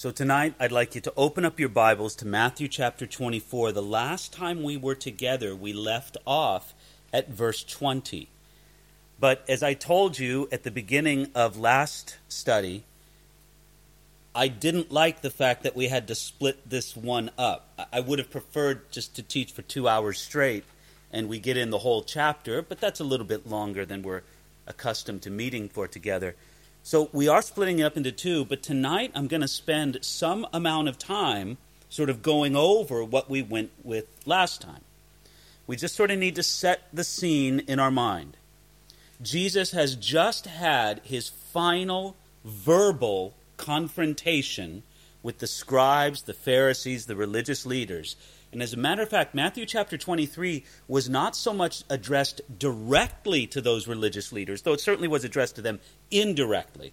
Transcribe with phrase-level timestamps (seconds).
[0.00, 3.72] So tonight, I'd like you to open up your Bibles to Matthew chapter 24.
[3.72, 6.72] The last time we were together, we left off
[7.12, 8.26] at verse 20.
[9.20, 12.84] But as I told you at the beginning of last study,
[14.34, 17.68] I didn't like the fact that we had to split this one up.
[17.92, 20.64] I would have preferred just to teach for two hours straight
[21.12, 24.22] and we get in the whole chapter, but that's a little bit longer than we're
[24.66, 26.36] accustomed to meeting for together.
[26.82, 30.46] So we are splitting it up into two, but tonight I'm going to spend some
[30.52, 34.80] amount of time sort of going over what we went with last time.
[35.66, 38.36] We just sort of need to set the scene in our mind.
[39.22, 44.82] Jesus has just had his final verbal confrontation
[45.22, 48.16] with the scribes, the Pharisees, the religious leaders.
[48.52, 53.46] And as a matter of fact, Matthew chapter 23 was not so much addressed directly
[53.46, 55.78] to those religious leaders, though it certainly was addressed to them
[56.10, 56.92] indirectly.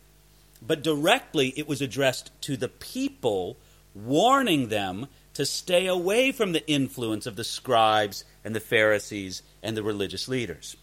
[0.62, 3.58] But directly, it was addressed to the people,
[3.96, 9.76] warning them to stay away from the influence of the scribes and the Pharisees and
[9.76, 10.78] the religious leaders.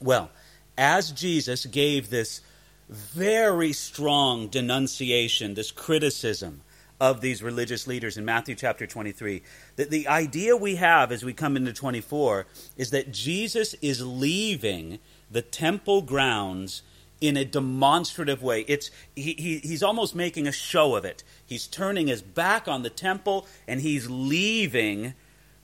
[0.00, 0.30] Well,
[0.76, 2.40] as Jesus gave this
[2.88, 6.62] very strong denunciation, this criticism
[7.00, 9.42] of these religious leaders in Matthew chapter 23.
[9.76, 12.46] That the idea we have as we come into 24
[12.76, 14.98] is that Jesus is leaving
[15.30, 16.82] the temple grounds
[17.20, 18.64] in a demonstrative way.
[18.68, 21.24] It's, he, he, he's almost making a show of it.
[21.44, 25.14] He's turning his back on the temple and he's leaving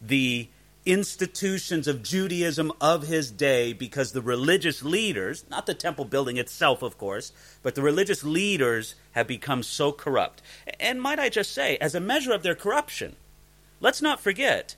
[0.01, 0.49] the
[0.87, 6.83] institutions of Judaism of his day because the religious leaders, not the temple building itself,
[6.83, 7.33] of course,
[7.63, 10.43] but the religious leaders have become so corrupt.
[10.79, 13.17] And might I just say, as a measure of their corruption,
[13.81, 14.77] let's not forget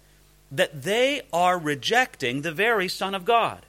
[0.51, 3.67] that they are rejecting the very Son of God.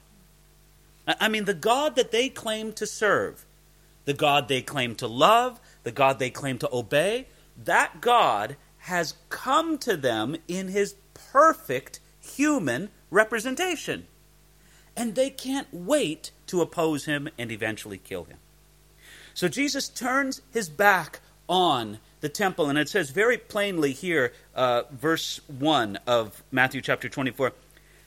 [1.06, 3.44] I mean, the God that they claim to serve,
[4.04, 7.26] the God they claim to love, the God they claim to obey,
[7.64, 14.06] that God has come to them in his perfect human representation.
[14.96, 18.38] And they can't wait to oppose him and eventually kill him.
[19.34, 24.82] So Jesus turns his back on the temple, and it says very plainly here, uh,
[24.90, 27.52] verse 1 of Matthew chapter 24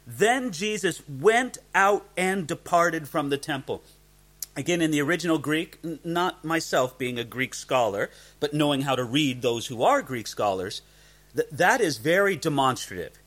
[0.06, 3.82] Then Jesus went out and departed from the temple.
[4.58, 8.10] Again, in the original Greek, not myself being a Greek scholar,
[8.42, 10.82] but knowing how to read those who are Greek scholars,
[11.34, 13.21] th- that is very demonstrative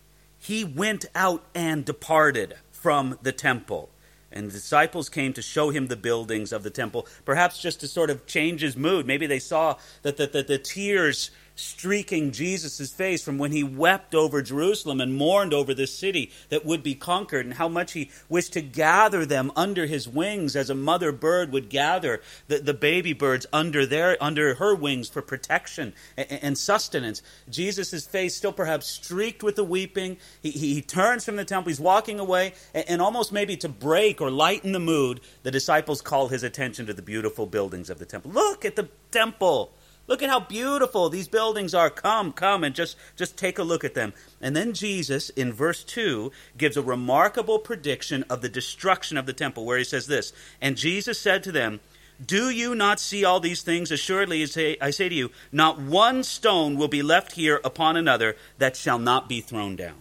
[0.44, 3.88] he went out and departed from the temple.
[4.30, 7.88] And the disciples came to show him the buildings of the temple, perhaps just to
[7.88, 9.06] sort of change his mood.
[9.06, 14.14] Maybe they saw that the, the, the tears streaking Jesus' face from when he wept
[14.14, 18.10] over Jerusalem and mourned over this city that would be conquered, and how much he
[18.28, 22.74] wished to gather them under his wings as a mother bird would gather the, the
[22.74, 27.22] baby birds under their under her wings for protection and, and sustenance.
[27.48, 30.16] Jesus' face still perhaps streaked with the weeping.
[30.42, 33.68] He, he, he turns from the temple, he's walking away, and, and almost maybe to
[33.68, 37.98] break or lighten the mood, the disciples call his attention to the beautiful buildings of
[37.98, 38.32] the temple.
[38.32, 39.72] Look at the temple.
[40.06, 41.88] Look at how beautiful these buildings are.
[41.88, 44.12] Come, come and just, just take a look at them.
[44.40, 49.32] And then Jesus, in verse 2, gives a remarkable prediction of the destruction of the
[49.32, 51.80] temple, where he says this And Jesus said to them,
[52.24, 53.90] Do you not see all these things?
[53.90, 54.42] Assuredly,
[54.80, 58.98] I say, to you, not one stone will be left here upon another that shall
[58.98, 59.96] not be thrown down.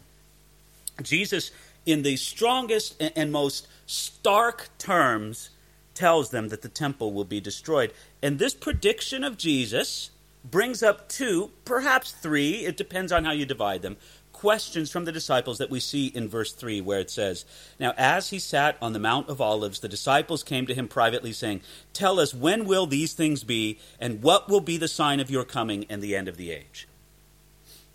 [1.02, 1.52] Jesus,
[1.86, 5.50] in the strongest and most stark terms,
[5.94, 7.94] tells them that the temple will be destroyed.
[8.22, 10.12] And this prediction of Jesus
[10.44, 13.98] brings up two, perhaps three, it depends on how you divide them,
[14.44, 17.46] questions from the disciples that we see in verse 3, where it says,
[17.80, 21.32] Now as he sat on the Mount of Olives, the disciples came to him privately,
[21.32, 21.62] saying,
[21.94, 25.46] Tell us, when will these things be, and what will be the sign of your
[25.46, 26.90] coming and the end of the age?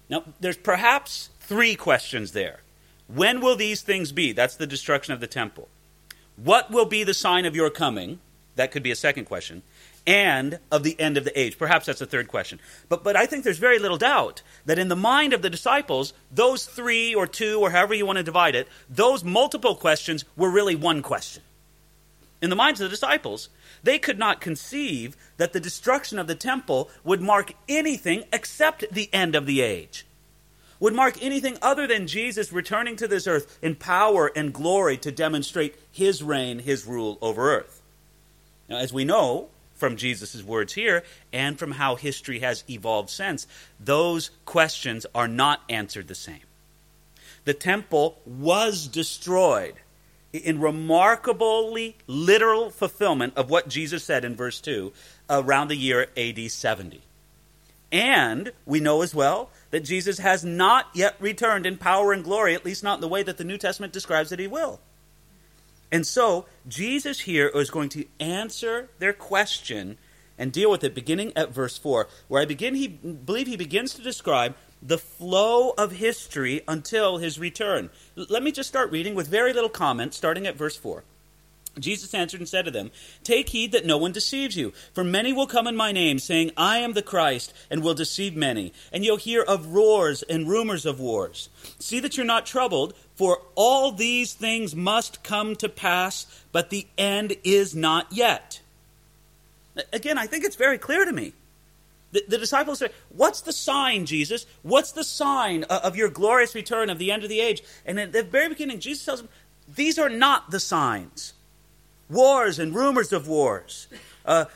[0.08, 2.60] Now, there's perhaps three questions there.
[3.08, 4.32] When will these things be?
[4.32, 5.68] That's the destruction of the temple.
[6.42, 8.20] What will be the sign of your coming?
[8.54, 9.62] That could be a second question.
[10.06, 11.58] And of the end of the age.
[11.58, 12.60] Perhaps that's a third question.
[12.88, 16.12] But, but I think there's very little doubt that in the mind of the disciples,
[16.30, 20.48] those three or two or however you want to divide it, those multiple questions were
[20.48, 21.42] really one question.
[22.40, 23.48] In the minds of the disciples,
[23.82, 29.12] they could not conceive that the destruction of the temple would mark anything except the
[29.12, 30.06] end of the age
[30.80, 35.10] would mark anything other than Jesus returning to this earth in power and glory to
[35.10, 37.82] demonstrate his reign, his rule over earth.
[38.68, 41.02] Now, as we know from Jesus' words here
[41.32, 43.46] and from how history has evolved since,
[43.80, 46.40] those questions are not answered the same.
[47.44, 49.74] The temple was destroyed
[50.32, 54.92] in remarkably literal fulfillment of what Jesus said in verse 2
[55.30, 57.00] around the year AD 70.
[57.90, 62.54] And we know as well that Jesus has not yet returned in power and glory,
[62.54, 64.80] at least not in the way that the New Testament describes that he will.
[65.90, 69.96] And so, Jesus here is going to answer their question
[70.38, 73.94] and deal with it beginning at verse 4, where I begin he believe he begins
[73.94, 77.90] to describe the flow of history until his return.
[78.14, 81.02] Let me just start reading with very little comment starting at verse 4.
[81.78, 82.90] Jesus answered and said to them,
[83.22, 86.50] Take heed that no one deceives you, for many will come in my name, saying,
[86.56, 88.72] I am the Christ, and will deceive many.
[88.92, 91.48] And you'll hear of wars and rumors of wars.
[91.78, 96.86] See that you're not troubled, for all these things must come to pass, but the
[96.96, 98.60] end is not yet.
[99.92, 101.32] Again, I think it's very clear to me.
[102.10, 104.46] The, the, disciples say, What's the sign, Jesus?
[104.62, 107.62] What's the sign uh, of your glorious return of the end of the age?
[107.84, 109.28] And at the very beginning, Jesus tells them,
[109.68, 111.34] These are not the signs
[112.10, 113.88] wars and rumors of wars,
[114.24, 114.46] uh,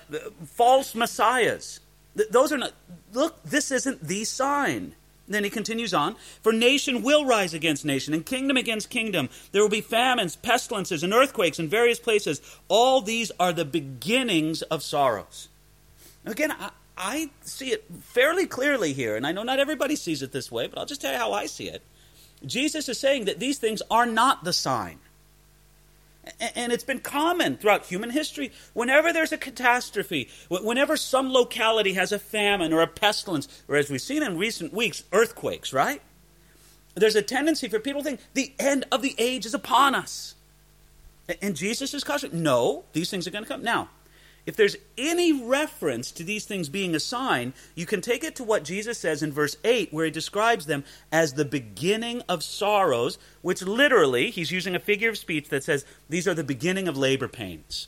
[0.45, 1.81] false messiahs.
[2.31, 2.73] Those are not,
[3.13, 4.95] look, this isn't the sign.
[5.29, 9.29] Then he continues on For nation will rise against nation, and kingdom against kingdom.
[9.53, 12.41] There will be famines, pestilences, and earthquakes in various places.
[12.69, 15.49] All these are the beginnings of sorrows.
[16.27, 20.33] Again, I, I see it fairly clearly here, and I know not everybody sees it
[20.33, 21.83] this way, but I'll just tell you how I see it.
[22.45, 24.99] Jesus is saying that these things are not the sign.
[26.55, 28.53] And it's been common throughout human history.
[28.75, 33.91] Whenever there's a catastrophe, whenever some locality has a famine or a pestilence, or as
[33.91, 36.01] we've seen in recent weeks, earthquakes, right?
[36.95, 40.35] There's a tendency for people to think the end of the age is upon us.
[41.41, 43.63] And Jesus is cautioning, no, these things are going to come.
[43.63, 43.89] Now,
[44.45, 48.45] if there's any reference to these things being a sign, you can take it to
[48.45, 53.19] what Jesus says in verse 8, where he describes them as the beginning of sorrows,
[53.41, 56.97] which literally, he's using a figure of speech that says these are the beginning of
[56.97, 57.87] labor pains.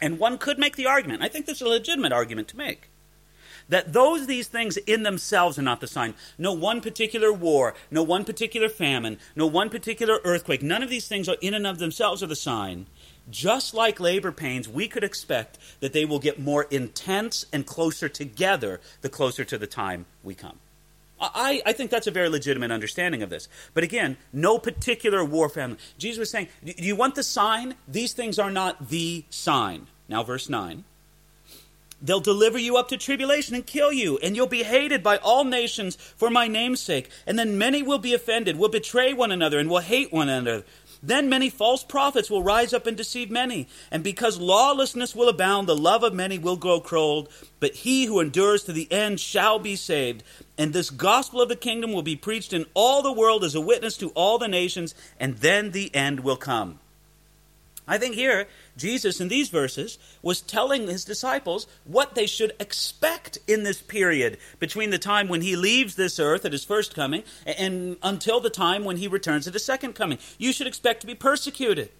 [0.00, 2.90] And one could make the argument, I think this is a legitimate argument to make,
[3.70, 6.14] that those these things in themselves are not the sign.
[6.36, 11.08] No one particular war, no one particular famine, no one particular earthquake, none of these
[11.08, 12.86] things are in and of themselves are the sign
[13.30, 18.08] just like labor pains, we could expect that they will get more intense and closer
[18.08, 20.58] together the closer to the time we come.
[21.20, 23.48] I, I think that's a very legitimate understanding of this.
[23.74, 25.78] But again, no particular war family.
[25.98, 27.74] Jesus was saying, Do you want the sign?
[27.88, 29.88] These things are not the sign.
[30.08, 30.84] Now, verse 9.
[32.00, 35.42] They'll deliver you up to tribulation and kill you, and you'll be hated by all
[35.42, 37.10] nations for my name's sake.
[37.26, 40.64] And then many will be offended, will betray one another, and will hate one another.
[41.02, 43.68] Then many false prophets will rise up and deceive many.
[43.90, 47.28] And because lawlessness will abound, the love of many will grow cold.
[47.60, 50.24] But he who endures to the end shall be saved.
[50.56, 53.60] And this gospel of the kingdom will be preached in all the world as a
[53.60, 56.80] witness to all the nations, and then the end will come.
[57.86, 58.48] I think here,
[58.78, 64.38] Jesus in these verses was telling his disciples what they should expect in this period
[64.58, 68.50] between the time when he leaves this earth at his first coming and until the
[68.50, 70.18] time when he returns at his second coming.
[70.38, 71.90] You should expect to be persecuted.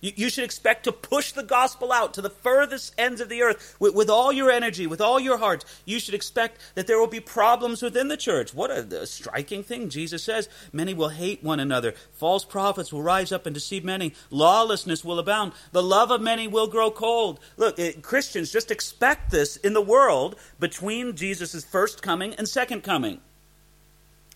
[0.00, 3.42] You, you should expect to push the gospel out to the furthest ends of the
[3.42, 5.64] earth with, with, all your energy, with all your heart.
[5.84, 8.52] You should expect that there will be problems within the church.
[8.52, 9.88] What a, a striking thing.
[9.88, 11.94] Jesus says, Many will hate one another.
[12.12, 14.12] False prophets will rise up and deceive many.
[14.30, 15.52] Lawlessness will abound.
[15.72, 17.40] The love of many will grow cold.
[17.56, 22.82] Look, it, Christians just expect this in the world between Jesus' first coming and second
[22.82, 23.20] coming.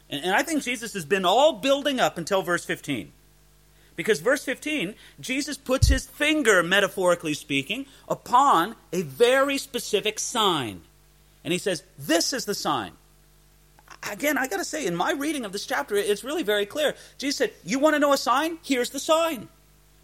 [0.08, 3.12] And, and I think Jesus has been all building up until verse 15.
[3.96, 10.82] Because verse 15, Jesus puts his finger, metaphorically speaking, upon a very specific sign.
[11.44, 12.92] And he says, This is the sign.
[14.10, 16.94] Again, I got to say, in my reading of this chapter, it's really very clear.
[17.18, 18.58] Jesus said, You want to know a sign?
[18.62, 19.48] Here's the sign.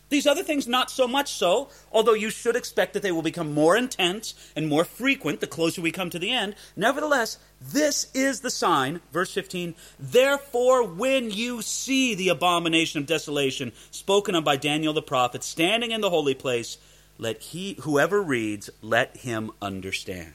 [0.09, 3.53] These other things, not so much so, although you should expect that they will become
[3.53, 6.55] more intense and more frequent the closer we come to the end.
[6.77, 9.75] Nevertheless, this is the sign, verse 15.
[9.99, 15.91] Therefore, when you see the abomination of desolation spoken of by Daniel the prophet standing
[15.91, 16.79] in the holy place,
[17.19, 20.35] let he, whoever reads, let him understand.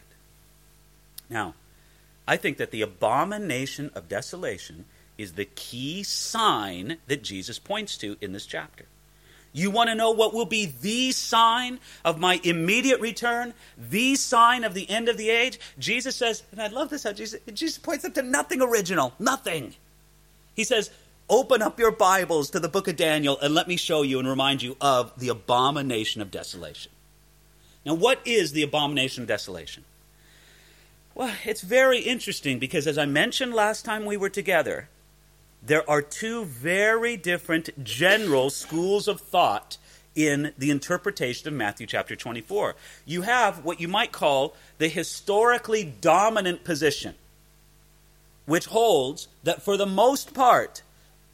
[1.29, 1.53] Now,
[2.27, 4.83] I think that the abomination of desolation
[5.17, 8.85] is the key sign that Jesus points to in this chapter.
[9.53, 13.53] You want to know what will be the sign of my immediate return?
[13.77, 15.59] The sign of the end of the age?
[15.77, 19.75] Jesus says, and I love this how Jesus, Jesus points up to nothing original, nothing.
[20.53, 20.91] He says,
[21.29, 24.27] Open up your Bibles to the book of Daniel and let me show you and
[24.27, 26.91] remind you of the abomination of desolation.
[27.85, 29.85] Now, what is the abomination of desolation?
[31.15, 34.89] Well, it's very interesting because, as I mentioned last time we were together,
[35.61, 39.77] there are two very different general schools of thought
[40.15, 42.75] in the interpretation of Matthew chapter 24.
[43.05, 47.15] You have what you might call the historically dominant position,
[48.45, 50.81] which holds that for the most part,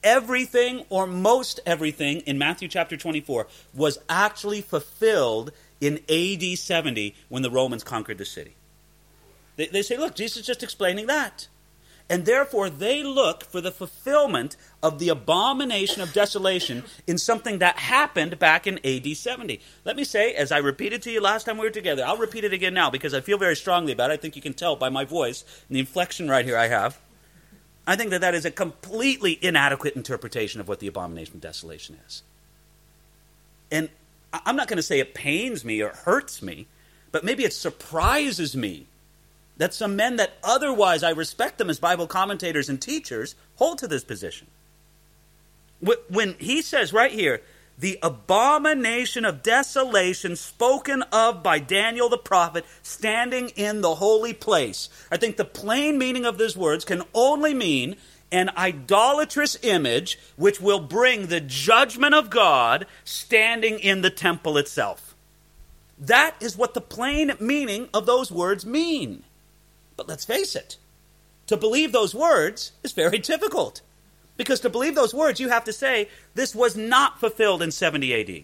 [0.03, 7.43] everything or most everything in Matthew chapter 24 was actually fulfilled in AD 70 when
[7.43, 8.55] the Romans conquered the city.
[9.55, 11.47] They, they say, look, Jesus is just explaining that.
[12.09, 17.79] And therefore, they look for the fulfillment of the abomination of desolation in something that
[17.79, 19.59] happened back in AD 70.
[19.83, 22.45] Let me say, as I repeated to you last time we were together, I'll repeat
[22.45, 24.13] it again now because I feel very strongly about it.
[24.13, 26.97] I think you can tell by my voice and the inflection right here I have.
[27.85, 31.97] I think that that is a completely inadequate interpretation of what the abomination of desolation
[32.07, 32.23] is.
[33.69, 33.89] And
[34.31, 36.67] I'm not going to say it pains me or hurts me,
[37.11, 38.87] but maybe it surprises me
[39.57, 43.87] that some men that otherwise I respect them as Bible commentators and teachers hold to
[43.87, 44.47] this position.
[46.09, 47.41] When he says right here,
[47.77, 54.89] the abomination of desolation spoken of by Daniel the prophet standing in the holy place.
[55.11, 57.95] I think the plain meaning of those words can only mean
[58.31, 65.15] an idolatrous image which will bring the judgment of God standing in the temple itself.
[65.99, 69.23] That is what the plain meaning of those words mean.
[69.97, 70.77] But let's face it,
[71.47, 73.81] to believe those words is very difficult.
[74.37, 78.13] Because to believe those words, you have to say, this was not fulfilled in 70
[78.13, 78.43] AD.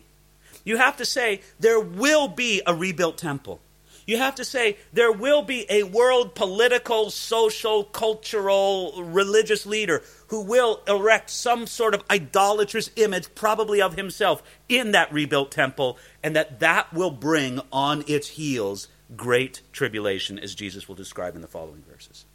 [0.66, 3.62] You have to say, there will be a rebuilt temple.
[4.06, 10.42] You have to say, there will be a world political, social, cultural, religious leader who
[10.42, 16.36] will erect some sort of idolatrous image, probably of himself, in that rebuilt temple, and
[16.36, 21.48] that that will bring on its heels great tribulation, as Jesus will describe in the
[21.48, 22.26] following verses.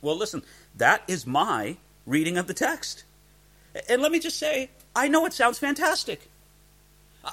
[0.00, 0.42] Well, listen,
[0.76, 3.04] that is my reading of the text.
[3.88, 6.28] And let me just say, I know it sounds fantastic.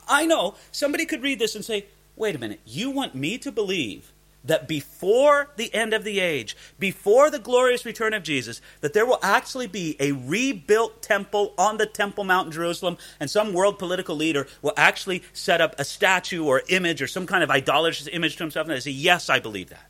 [0.07, 1.85] I know somebody could read this and say,
[2.15, 4.11] wait a minute, you want me to believe
[4.43, 9.05] that before the end of the age, before the glorious return of Jesus, that there
[9.05, 13.77] will actually be a rebuilt temple on the Temple Mount in Jerusalem, and some world
[13.77, 18.07] political leader will actually set up a statue or image or some kind of idolatrous
[18.07, 19.85] image to himself, and I say, Yes, I believe that.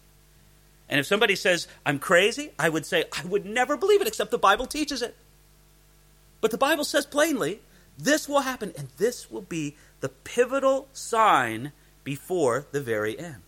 [0.89, 4.31] And if somebody says, I'm crazy, I would say, I would never believe it except
[4.31, 5.15] the Bible teaches it.
[6.41, 7.61] But the Bible says plainly,
[7.97, 13.43] this will happen, and this will be the pivotal sign before the very end.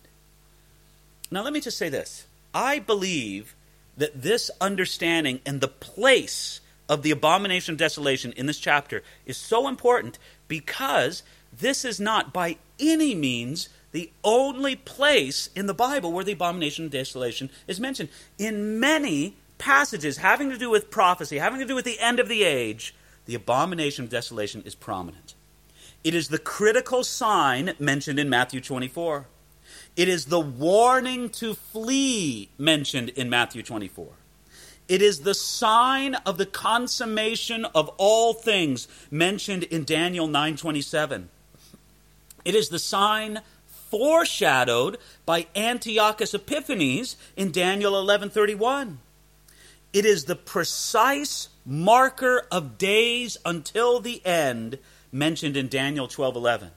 [1.32, 3.56] Now, let me just say this I believe
[3.96, 9.36] that this understanding and the place of the abomination of desolation in this chapter is
[9.38, 11.22] so important because
[11.52, 16.86] this is not by any means the only place in the Bible where the abomination
[16.86, 18.10] of desolation is mentioned.
[18.38, 22.28] In many passages having to do with prophecy, having to do with the end of
[22.28, 25.34] the age, the abomination of desolation is prominent.
[26.04, 29.26] It is the critical sign mentioned in Matthew 24.
[29.96, 34.08] It is the warning to flee mentioned in Matthew 24.
[34.88, 41.28] It is the sign of the consummation of all things mentioned in Daniel 9:27.
[42.44, 43.42] It is the sign
[43.90, 48.98] foreshadowed by Antiochus Epiphanes in Daniel 11:31.
[49.92, 54.78] It is the precise marker of days until the end
[55.12, 56.70] mentioned in Daniel 12:11.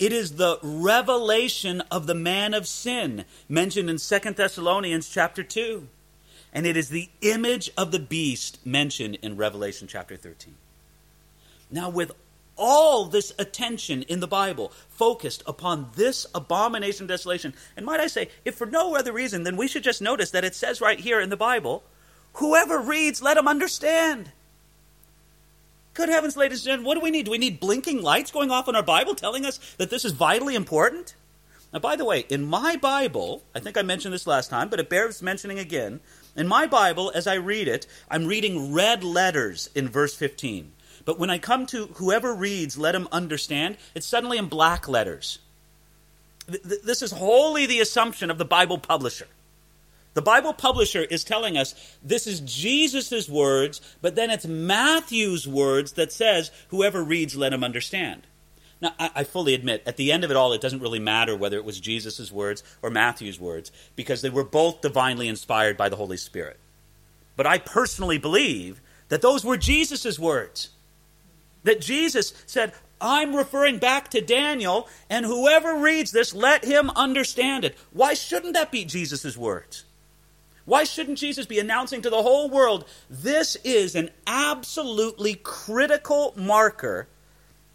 [0.00, 5.88] It is the revelation of the man of sin mentioned in 2 Thessalonians chapter 2.
[6.54, 10.54] And it is the image of the beast mentioned in Revelation chapter 13.
[11.70, 12.12] Now, with
[12.56, 18.30] all this attention in the Bible focused upon this abomination desolation, and might I say,
[18.44, 21.20] if for no other reason, then we should just notice that it says right here
[21.20, 21.84] in the Bible,
[22.34, 24.32] whoever reads, let him understand.
[26.00, 27.26] Good heavens, ladies and gentlemen, what do we need?
[27.26, 30.12] Do we need blinking lights going off in our Bible telling us that this is
[30.12, 31.14] vitally important?
[31.74, 34.80] Now, by the way, in my Bible, I think I mentioned this last time, but
[34.80, 36.00] it bears mentioning again.
[36.34, 40.72] In my Bible, as I read it, I'm reading red letters in verse 15.
[41.04, 45.40] But when I come to whoever reads, let him understand, it's suddenly in black letters.
[46.46, 49.26] This is wholly the assumption of the Bible publisher.
[50.14, 55.92] The Bible publisher is telling us this is Jesus' words, but then it's Matthew's words
[55.92, 58.26] that says, whoever reads, let him understand.
[58.80, 61.36] Now, I, I fully admit, at the end of it all, it doesn't really matter
[61.36, 65.88] whether it was Jesus' words or Matthew's words, because they were both divinely inspired by
[65.88, 66.58] the Holy Spirit.
[67.36, 70.70] But I personally believe that those were Jesus' words.
[71.62, 77.64] That Jesus said, I'm referring back to Daniel, and whoever reads this, let him understand
[77.64, 77.76] it.
[77.92, 79.84] Why shouldn't that be Jesus' words?
[80.64, 87.08] Why shouldn't Jesus be announcing to the whole world this is an absolutely critical marker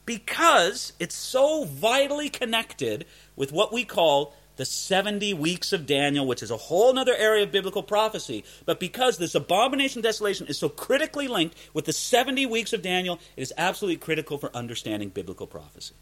[0.06, 6.42] because it's so vitally connected with what we call the 70 weeks of Daniel, which
[6.42, 8.44] is a whole other area of biblical prophecy.
[8.66, 13.20] But because this abomination desolation is so critically linked with the 70 weeks of Daniel,
[13.36, 15.96] it is absolutely critical for understanding biblical prophecy.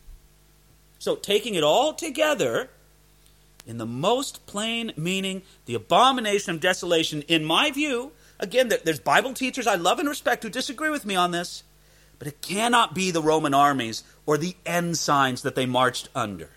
[1.00, 2.70] So, taking it all together,
[3.66, 9.34] in the most plain meaning, the abomination of desolation, in my view, again, there's Bible
[9.34, 11.64] teachers I love and respect who disagree with me on this,
[12.20, 16.50] but it cannot be the Roman armies or the ensigns that they marched under.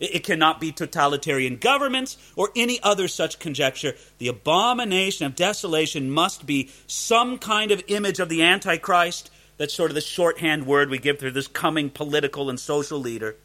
[0.00, 3.94] It cannot be totalitarian governments or any other such conjecture.
[4.16, 9.30] The abomination of desolation must be some kind of image of the Antichrist.
[9.58, 13.36] That's sort of the shorthand word we give for this coming political and social leader.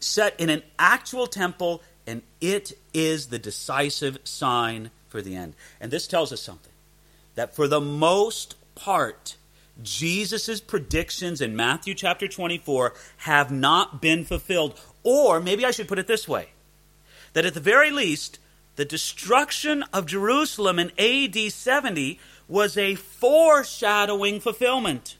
[0.00, 5.54] Set in an actual temple, and it is the decisive sign for the end.
[5.80, 6.72] And this tells us something
[7.34, 9.36] that for the most part,
[9.82, 15.98] Jesus' predictions in Matthew chapter 24 have not been fulfilled or maybe I should put
[15.98, 16.48] it this way
[17.32, 18.38] that at the very least,
[18.76, 22.18] the destruction of Jerusalem in AD 70
[22.48, 25.16] was a foreshadowing fulfillment.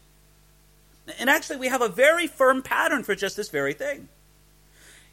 [1.18, 4.08] And actually, we have a very firm pattern for just this very thing.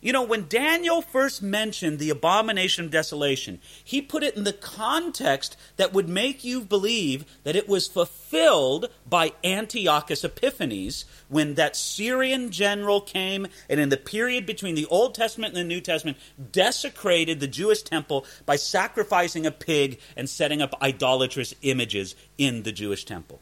[0.02, 4.52] You know, when Daniel first mentioned the abomination of desolation, he put it in the
[4.52, 11.76] context that would make you believe that it was fulfilled by Antiochus Epiphanes when that
[11.76, 16.18] Syrian general came and in the period between the Old Testament and the New Testament
[16.52, 22.72] desecrated the Jewish temple by sacrificing a pig and setting up idolatrous images in the
[22.72, 23.40] Jewish temple.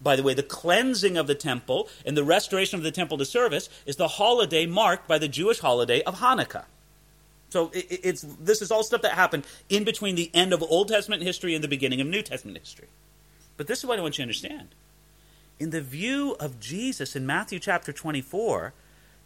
[0.00, 3.24] By the way, the cleansing of the temple and the restoration of the temple to
[3.24, 6.64] service is the holiday marked by the Jewish holiday of Hanukkah.
[7.50, 11.22] So it's this is all stuff that happened in between the end of Old Testament
[11.22, 12.88] history and the beginning of New Testament history.
[13.56, 14.68] But this is what I want you to understand.
[15.58, 18.74] In the view of Jesus in Matthew chapter 24,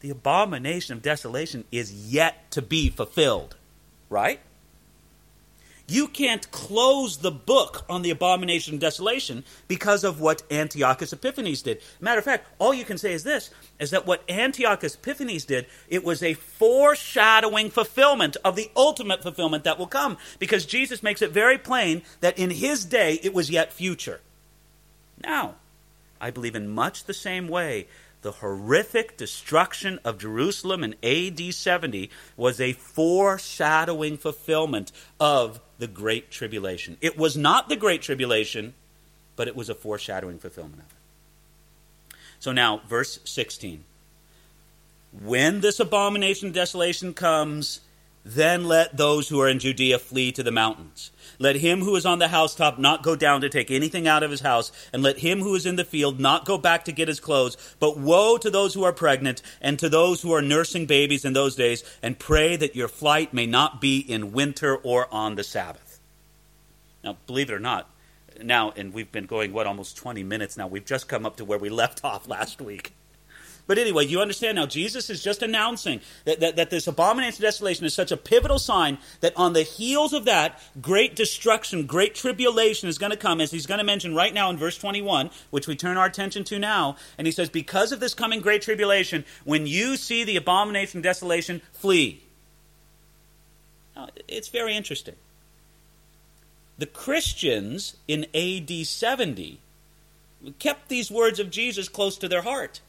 [0.00, 3.56] the abomination of desolation is yet to be fulfilled.
[4.08, 4.40] Right?
[5.92, 11.60] You can't close the book on the abomination of desolation because of what Antiochus Epiphanes
[11.60, 11.82] did.
[12.00, 15.66] Matter of fact, all you can say is this is that what Antiochus Epiphanes did,
[15.90, 20.16] it was a foreshadowing fulfillment of the ultimate fulfillment that will come.
[20.38, 24.22] Because Jesus makes it very plain that in his day it was yet future.
[25.22, 25.56] Now,
[26.22, 27.86] I believe in much the same way
[28.22, 36.30] the horrific destruction of Jerusalem in AD 70 was a foreshadowing fulfillment of the Great
[36.30, 36.96] Tribulation.
[37.00, 38.74] It was not the Great Tribulation,
[39.36, 42.16] but it was a foreshadowing fulfillment of it.
[42.38, 43.84] So now, verse 16.
[45.20, 47.80] When this abomination of desolation comes,
[48.24, 51.10] then let those who are in Judea flee to the mountains.
[51.38, 54.30] Let him who is on the housetop not go down to take anything out of
[54.30, 57.08] his house, and let him who is in the field not go back to get
[57.08, 57.56] his clothes.
[57.80, 61.32] But woe to those who are pregnant, and to those who are nursing babies in
[61.32, 65.44] those days, and pray that your flight may not be in winter or on the
[65.44, 65.98] Sabbath.
[67.02, 67.90] Now, believe it or not,
[68.40, 71.44] now, and we've been going, what, almost 20 minutes now, we've just come up to
[71.44, 72.92] where we left off last week.
[73.66, 77.48] But anyway, you understand now, Jesus is just announcing that, that, that, this abomination of
[77.48, 82.14] desolation is such a pivotal sign that on the heels of that, great destruction, great
[82.14, 85.30] tribulation is going to come, as he's going to mention right now in verse 21,
[85.50, 86.96] which we turn our attention to now.
[87.16, 91.04] And he says, Because of this coming great tribulation, when you see the abomination of
[91.04, 92.24] desolation, flee.
[93.94, 95.14] Now, it's very interesting.
[96.78, 99.60] The Christians in AD 70
[100.58, 102.80] kept these words of Jesus close to their heart.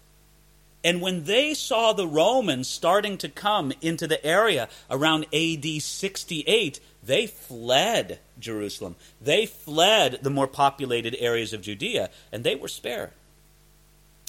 [0.84, 6.80] And when they saw the Romans starting to come into the area around AD 68,
[7.02, 8.96] they fled Jerusalem.
[9.22, 13.12] They fled the more populated areas of Judea, and they were spared.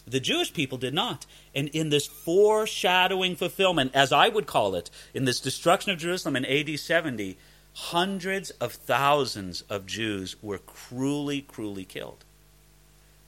[0.07, 1.27] The Jewish people did not.
[1.55, 6.37] And in this foreshadowing fulfillment, as I would call it, in this destruction of Jerusalem
[6.37, 7.37] in AD 70,
[7.75, 12.25] hundreds of thousands of Jews were cruelly, cruelly killed.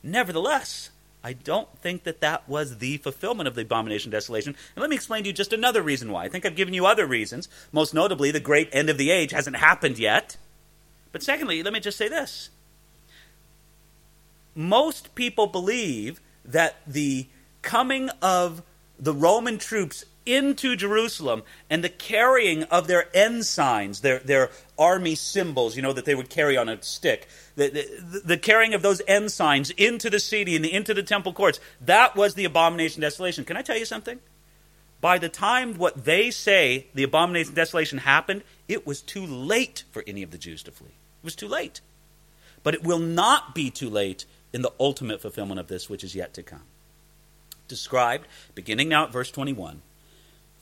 [0.03, 0.91] Nevertheless,
[1.27, 4.55] I don't think that that was the fulfillment of the abomination desolation.
[4.77, 6.23] And let me explain to you just another reason why.
[6.23, 7.49] I think I've given you other reasons.
[7.73, 10.37] Most notably, the great end of the age hasn't happened yet.
[11.11, 12.51] But secondly, let me just say this.
[14.55, 17.27] Most people believe that the
[17.61, 18.63] coming of
[18.97, 25.77] the Roman troops into Jerusalem and the carrying of their ensigns, their, their army symbols,
[25.77, 29.01] you know, that they would carry on a stick, the, the, the carrying of those
[29.09, 33.45] ensigns into the city and the, into the temple courts, that was the abomination desolation.
[33.45, 34.19] Can I tell you something?
[35.01, 40.03] By the time what they say the abomination desolation happened, it was too late for
[40.07, 40.89] any of the Jews to flee.
[40.89, 41.81] It was too late.
[42.63, 46.15] But it will not be too late in the ultimate fulfillment of this, which is
[46.15, 46.63] yet to come.
[47.69, 49.83] described, beginning now at verse 21.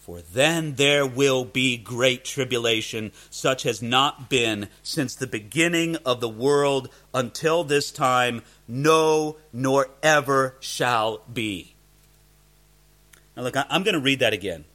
[0.05, 6.21] For then there will be great tribulation, such has not been since the beginning of
[6.21, 11.75] the world until this time, no, nor ever shall be.
[13.35, 14.67] Now, look, I'm going to read that again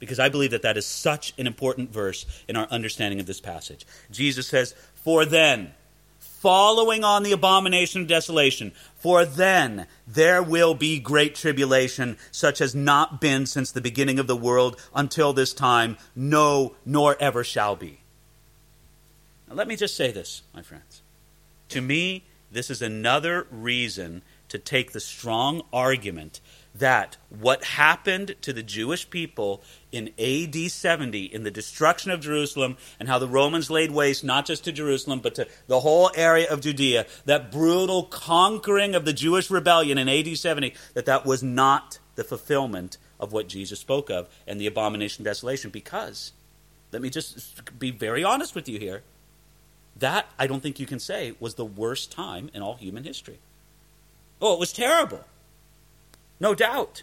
[0.00, 3.40] because I believe that that is such an important verse in our understanding of this
[3.40, 3.86] passage.
[4.10, 5.72] Jesus says, For then,
[6.44, 8.70] following on the abomination of desolation.
[8.96, 14.26] For then there will be great tribulation, such as not been since the beginning of
[14.26, 18.00] the world until this time, no, nor ever shall be.
[19.48, 21.00] Now, let me just say this, my friends.
[21.70, 26.42] To me, this is another reason to take the strong argument
[26.74, 32.76] that what happened to the Jewish people in AD 70 in the destruction of Jerusalem
[32.98, 36.50] and how the Romans laid waste not just to Jerusalem but to the whole area
[36.50, 41.42] of Judea, that brutal conquering of the Jewish rebellion in AD 70, that that was
[41.42, 46.32] not the fulfillment of what Jesus spoke of and the abomination desolation because
[46.90, 49.02] let me just be very honest with you here.
[49.96, 53.38] That I don't think you can say was the worst time in all human history.
[54.40, 55.24] Oh, it was terrible.
[56.40, 57.02] No doubt.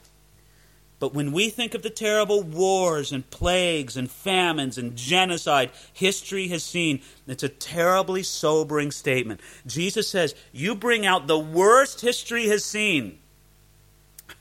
[1.00, 6.50] But when we think of the terrible wars and plagues and famines and genocide history
[6.50, 9.42] has seen, it's a terribly sobering statement.
[9.66, 13.18] Jesus says, You bring out the worst history has seen.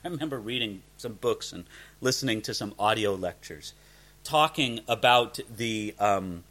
[0.04, 1.64] I remember reading some books and
[2.02, 3.72] listening to some audio lectures
[4.22, 6.44] talking about the, um,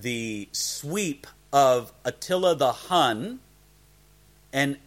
[0.00, 3.40] the sweep of Attila the Hun
[4.52, 4.78] and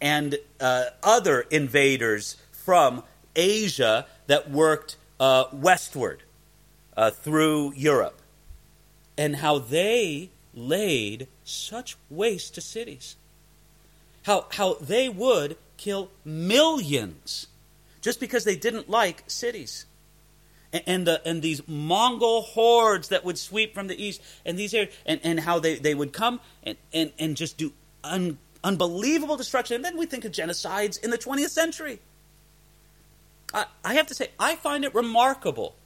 [0.00, 3.02] and uh, other invaders from
[3.34, 6.22] Asia that worked uh, westward
[6.96, 8.20] uh, through Europe,
[9.16, 13.16] and how they laid such waste to cities.
[14.24, 17.46] How, how they would kill millions
[18.00, 19.86] just because they didn't like cities.
[20.72, 24.74] And, and, the, and these Mongol hordes that would sweep from the east, and these
[24.74, 29.36] areas, and, and how they, they would come and, and, and just do un, unbelievable
[29.36, 29.76] destruction.
[29.76, 32.00] And then we think of genocides in the 20th century.
[33.54, 35.76] I, I have to say, I find it remarkable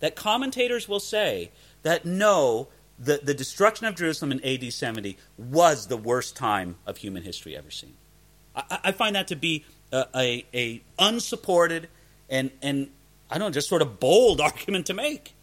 [0.00, 1.50] that commentators will say
[1.82, 6.96] that no, the, the destruction of Jerusalem in AD 70 was the worst time of
[6.96, 7.92] human history ever seen.
[8.56, 11.88] I, I find that to be a, a, a unsupported
[12.30, 12.88] and, and,
[13.30, 15.34] I don't know, just sort of bold argument to make.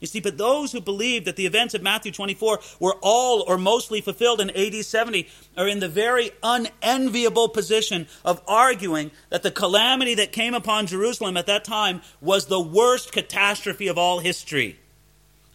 [0.00, 3.58] You see, but those who believe that the events of Matthew 24 were all or
[3.58, 9.50] mostly fulfilled in AD 70 are in the very unenviable position of arguing that the
[9.50, 14.80] calamity that came upon Jerusalem at that time was the worst catastrophe of all history.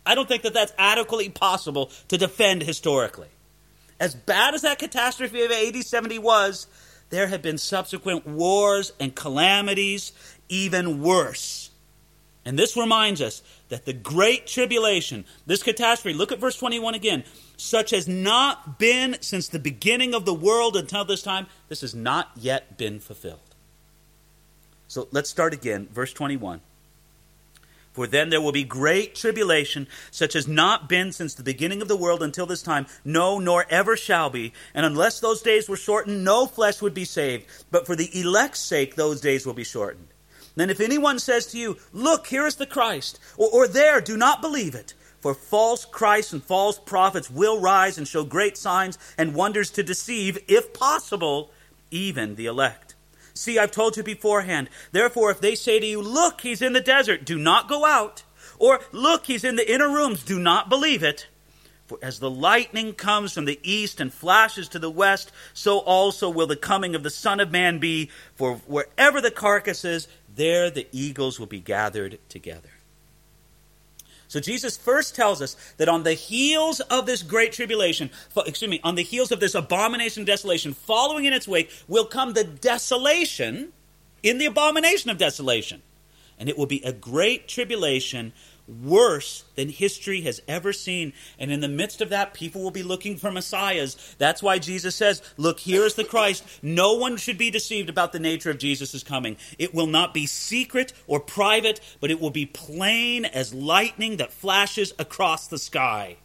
[0.06, 3.30] I don't think that that's adequately possible to defend historically.
[4.00, 6.68] As bad as that catastrophe of AD 70 was,
[7.10, 10.12] there have been subsequent wars and calamities
[10.50, 11.72] even worse.
[12.46, 17.24] And this reminds us that the great tribulation, this catastrophe, look at verse 21 again,
[17.58, 21.96] such has not been since the beginning of the world until this time, this has
[21.96, 23.40] not yet been fulfilled.
[24.88, 26.62] So let's start again, verse 21.
[27.96, 31.88] For then there will be great tribulation, such has not been since the beginning of
[31.88, 34.52] the world until this time, no, nor ever shall be.
[34.74, 37.46] And unless those days were shortened, no flesh would be saved.
[37.72, 40.10] But for the elect's sake, those days will be shortened.
[40.56, 44.18] Then if anyone says to you, Look, here is the Christ, or, or there, do
[44.18, 44.94] not believe it.
[45.22, 49.84] For false Christs and false prophets will rise and show great signs and wonders to
[49.84, 51.52] deceive, if possible,
[51.90, 52.96] even the elect.
[53.34, 54.70] See, I've told you beforehand.
[54.92, 58.24] Therefore, if they say to you, Look, he's in the desert, do not go out.
[58.60, 61.28] Or, Look, he's in the inner rooms, do not believe it.
[61.88, 66.30] For as the lightning comes from the east and flashes to the west, so also
[66.30, 68.10] will the coming of the Son of Man be.
[68.36, 72.70] For wherever the carcass is, there the eagles will be gathered together.
[74.28, 78.80] So Jesus first tells us that on the heels of this great tribulation, excuse me,
[78.84, 82.44] on the heels of this abomination of desolation, following in its wake will come the
[82.44, 83.72] desolation
[84.24, 85.82] in the abomination of desolation.
[86.38, 88.34] And it will be a great tribulation
[88.68, 91.14] worse than history has ever seen.
[91.38, 94.16] And in the midst of that, people will be looking for messiahs.
[94.18, 96.44] That's why Jesus says, Look, here is the Christ.
[96.62, 99.38] No one should be deceived about the nature of Jesus' coming.
[99.60, 104.34] It will not be secret or private, but it will be plain as lightning that
[104.34, 106.18] flashes across the sky.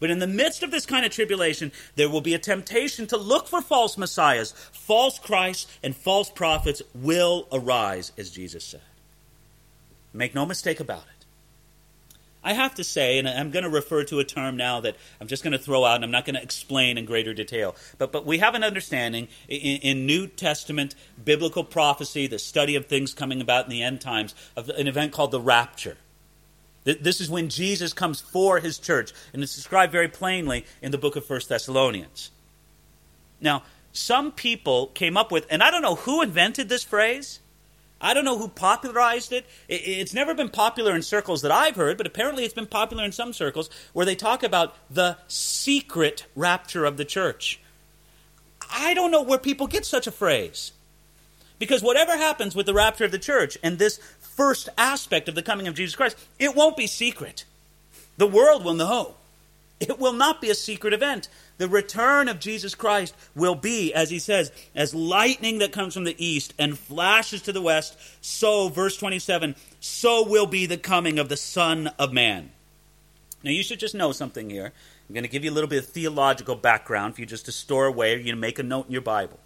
[0.00, 3.18] But in the midst of this kind of tribulation, there will be a temptation to
[3.18, 4.52] look for false messiahs.
[4.72, 8.80] False Christs and false prophets will arise, as Jesus said.
[10.14, 11.19] Make no mistake about it
[12.42, 15.26] I have to say, and I'm going to refer to a term now that I'm
[15.26, 17.76] just going to throw out and I'm not going to explain in greater detail.
[17.98, 22.86] But, but we have an understanding in, in, New Testament biblical prophecy, the study of
[22.86, 25.98] things coming about in the end times, of an event called the rapture.
[26.84, 30.98] This is when Jesus comes for his church, and it's described very plainly in the
[30.98, 32.30] book of 1 Thessalonians.
[33.38, 37.40] Now, some people came up with, and I don't know who invented this phrase,
[38.00, 39.46] I don't know who popularized it.
[39.68, 43.12] It's never been popular in circles that I've heard, but apparently it's been popular in
[43.12, 47.60] some circles where they talk about the secret rapture of the church.
[48.72, 50.72] I don't know where people get such a phrase.
[51.58, 55.42] Because whatever happens with the rapture of the church and this first aspect of the
[55.42, 57.44] coming of Jesus Christ, it won't be secret.
[58.16, 59.16] The world will know.
[59.78, 61.28] It will not be a secret event.
[61.60, 66.04] The return of Jesus Christ will be, as he says, as lightning that comes from
[66.04, 71.18] the east and flashes to the west, so, verse 27, so will be the coming
[71.18, 72.50] of the Son of Man.
[73.42, 74.72] Now, you should just know something here.
[75.06, 77.52] I'm going to give you a little bit of theological background for you just to
[77.52, 79.38] store away or you make a note in your Bible.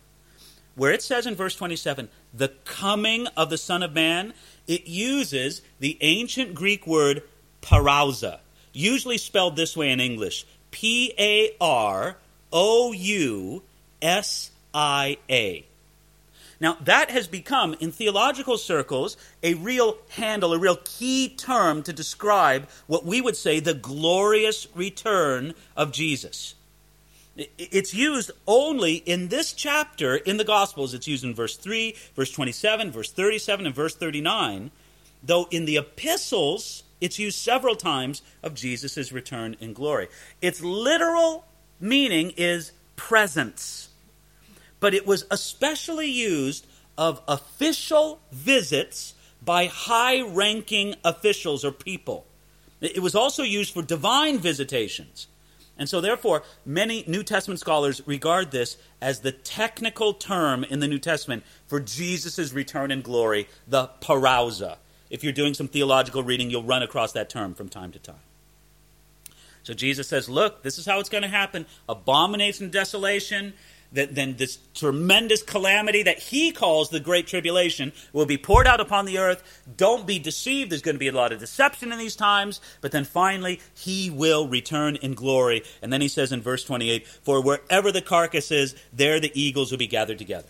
[0.76, 4.34] Where it says in verse 27, the coming of the Son of Man,
[4.68, 7.24] it uses the ancient Greek word
[7.60, 8.38] parousia,
[8.72, 12.16] usually spelled this way in English P A R
[12.52, 13.62] O U
[14.02, 15.64] S I A.
[16.58, 21.92] Now, that has become, in theological circles, a real handle, a real key term to
[21.92, 26.54] describe what we would say the glorious return of Jesus.
[27.36, 30.92] It's used only in this chapter in the Gospels.
[30.94, 34.72] It's used in verse 3, verse 27, verse 37, and verse 39.
[35.22, 40.08] Though in the epistles, it's used several times of Jesus' return in glory.
[40.40, 41.44] Its literal
[41.78, 43.90] meaning is presence,
[44.80, 49.12] but it was especially used of official visits
[49.42, 52.26] by high ranking officials or people.
[52.80, 55.26] It was also used for divine visitations.
[55.76, 60.88] And so, therefore, many New Testament scholars regard this as the technical term in the
[60.88, 64.78] New Testament for Jesus' return in glory, the parousia
[65.14, 68.18] if you're doing some theological reading, you'll run across that term from time to time.
[69.62, 73.54] So Jesus says, Look, this is how it's going to happen abomination, desolation.
[73.92, 78.80] That then this tremendous calamity that he calls the Great Tribulation will be poured out
[78.80, 79.62] upon the earth.
[79.76, 80.72] Don't be deceived.
[80.72, 82.60] There's going to be a lot of deception in these times.
[82.80, 85.62] But then finally, he will return in glory.
[85.80, 89.70] And then he says in verse 28 For wherever the carcass is, there the eagles
[89.70, 90.48] will be gathered together.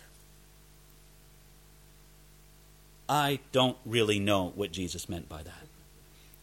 [3.07, 5.67] I don't really know what Jesus meant by that.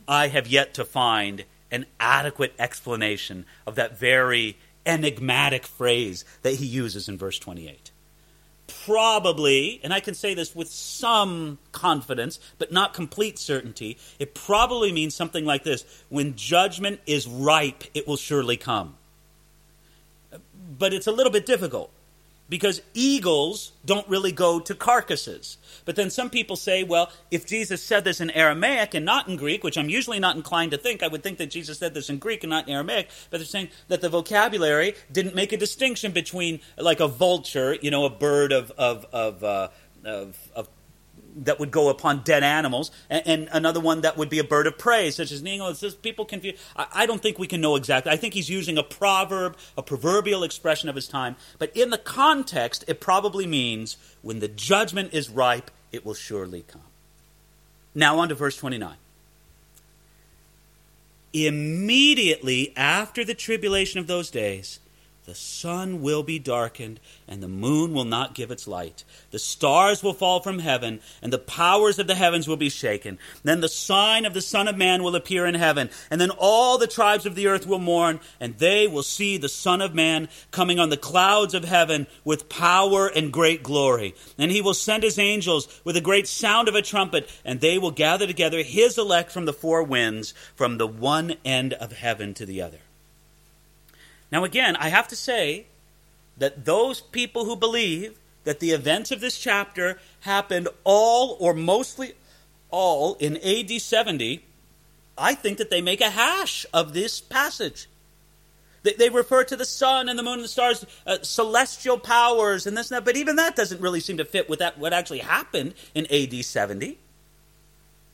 [0.06, 6.66] I have yet to find an adequate explanation of that very enigmatic phrase that he
[6.66, 7.90] uses in verse 28.
[8.84, 14.92] Probably, and I can say this with some confidence, but not complete certainty, it probably
[14.92, 18.96] means something like this When judgment is ripe, it will surely come.
[20.78, 21.90] But it's a little bit difficult
[22.52, 25.56] because eagles don't really go to carcasses.
[25.86, 29.36] But then some people say, well, if Jesus said this in Aramaic and not in
[29.36, 32.10] Greek, which I'm usually not inclined to think, I would think that Jesus said this
[32.10, 35.56] in Greek and not in Aramaic, but they're saying that the vocabulary didn't make a
[35.56, 39.68] distinction between like a vulture, you know, a bird of, of, of, uh,
[40.04, 40.68] of, of
[41.36, 44.66] that would go upon dead animals, and, and, another one that would be a bird
[44.66, 45.74] of prey, such as an eagle.
[46.02, 46.58] People confuse.
[46.76, 48.12] I, I, don't think we can know exactly.
[48.12, 51.98] I think he's using a proverb, a proverbial expression of his time, but in the
[51.98, 56.82] context, it probably means when the judgment is ripe, it will surely come.
[57.94, 58.96] Now on to verse 29.
[61.34, 64.80] Immediately after the tribulation of those days,
[65.32, 69.02] the sun will be darkened, and the moon will not give its light.
[69.30, 73.18] The stars will fall from heaven, and the powers of the heavens will be shaken.
[73.42, 76.76] Then the sign of the Son of Man will appear in heaven, and then all
[76.76, 80.28] the tribes of the earth will mourn, and they will see the Son of Man
[80.50, 84.14] coming on the clouds of heaven with power and great glory.
[84.36, 87.78] And he will send his angels with a great sound of a trumpet, and they
[87.78, 92.34] will gather together his elect from the four winds, from the one end of heaven
[92.34, 92.80] to the other.
[94.32, 95.66] Now, again, I have to say
[96.38, 102.14] that those people who believe that the events of this chapter happened all or mostly
[102.70, 104.42] all in AD 70,
[105.18, 107.88] I think that they make a hash of this passage.
[108.82, 112.66] They, they refer to the sun and the moon and the stars, uh, celestial powers,
[112.66, 114.94] and this and that, but even that doesn't really seem to fit with that, what
[114.94, 116.98] actually happened in AD 70.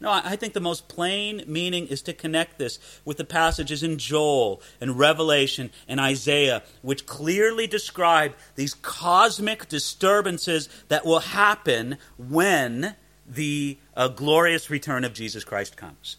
[0.00, 3.98] No, I think the most plain meaning is to connect this with the passages in
[3.98, 12.94] Joel and Revelation and Isaiah, which clearly describe these cosmic disturbances that will happen when
[13.26, 16.16] the uh, glorious return of Jesus Christ comes.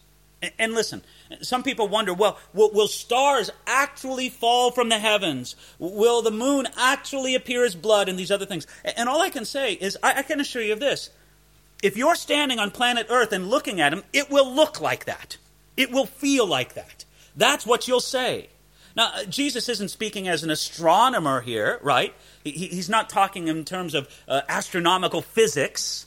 [0.57, 1.03] And listen,
[1.41, 5.55] some people wonder well, will, will, stars actually fall from the heavens?
[5.79, 8.65] Will the moon actually appear as blood and these other things?
[8.95, 11.09] And all I can say is, I, I can assure you of this.
[11.81, 15.37] If you're standing on planet Earth and looking at them, it will look like that.
[15.77, 17.05] It will feel like that.
[17.35, 18.49] That's what you'll say.
[18.95, 22.13] Now, uh, Jesus isn't speaking as an astronomer here, right?
[22.43, 26.05] He, he's not talking in terms of uh, astronomical physics,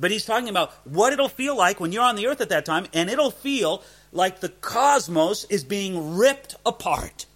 [0.00, 2.64] but he's talking about what it'll feel like when you're on the earth at that
[2.64, 7.26] time, and it'll feel like the cosmos is being ripped apart.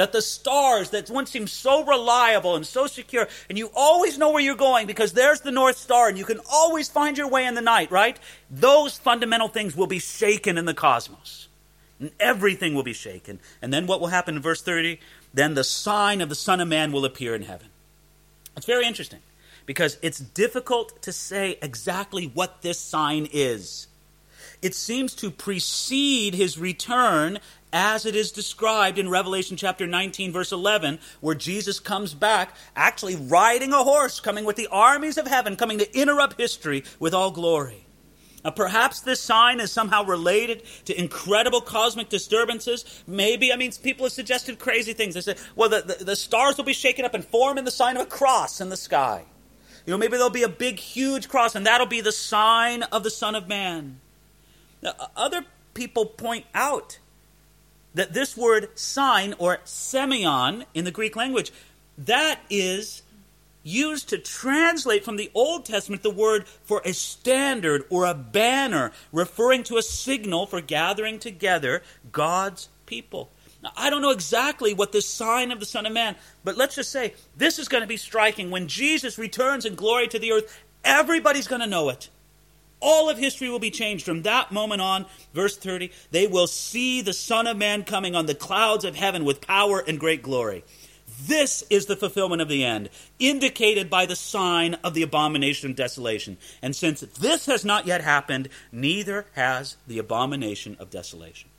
[0.00, 4.30] That the stars that once seemed so reliable and so secure, and you always know
[4.30, 7.44] where you're going because there's the North Star and you can always find your way
[7.44, 8.18] in the night, right?
[8.50, 11.48] Those fundamental things will be shaken in the cosmos.
[11.98, 13.40] And everything will be shaken.
[13.60, 14.98] And then what will happen in verse 30?
[15.34, 17.68] Then the sign of the Son of Man will appear in heaven.
[18.56, 19.20] It's very interesting
[19.66, 23.86] because it's difficult to say exactly what this sign is.
[24.62, 27.38] It seems to precede his return
[27.72, 33.16] as it is described in Revelation chapter 19, verse 11, where Jesus comes back, actually
[33.16, 37.30] riding a horse, coming with the armies of heaven, coming to interrupt history with all
[37.30, 37.86] glory.
[38.44, 43.02] Now, perhaps this sign is somehow related to incredible cosmic disturbances.
[43.06, 45.14] Maybe, I mean, people have suggested crazy things.
[45.14, 47.70] They say, well, the, the, the stars will be shaken up and form in the
[47.70, 49.24] sign of a cross in the sky.
[49.84, 53.02] You know, maybe there'll be a big, huge cross, and that'll be the sign of
[53.02, 54.00] the Son of Man.
[54.82, 56.98] Now, other people point out
[57.94, 61.52] that this word sign or semeion in the Greek language,
[61.98, 63.02] that is
[63.62, 68.92] used to translate from the Old Testament the word for a standard or a banner,
[69.12, 73.30] referring to a signal for gathering together God's people.
[73.62, 76.76] Now, I don't know exactly what this sign of the Son of Man, but let's
[76.76, 78.50] just say this is going to be striking.
[78.50, 82.08] When Jesus returns in glory to the earth, everybody's going to know it.
[82.80, 85.06] All of history will be changed from that moment on.
[85.34, 89.24] Verse 30 they will see the Son of Man coming on the clouds of heaven
[89.24, 90.64] with power and great glory.
[91.26, 92.88] This is the fulfillment of the end,
[93.18, 96.38] indicated by the sign of the abomination of desolation.
[96.62, 101.50] And since this has not yet happened, neither has the abomination of desolation.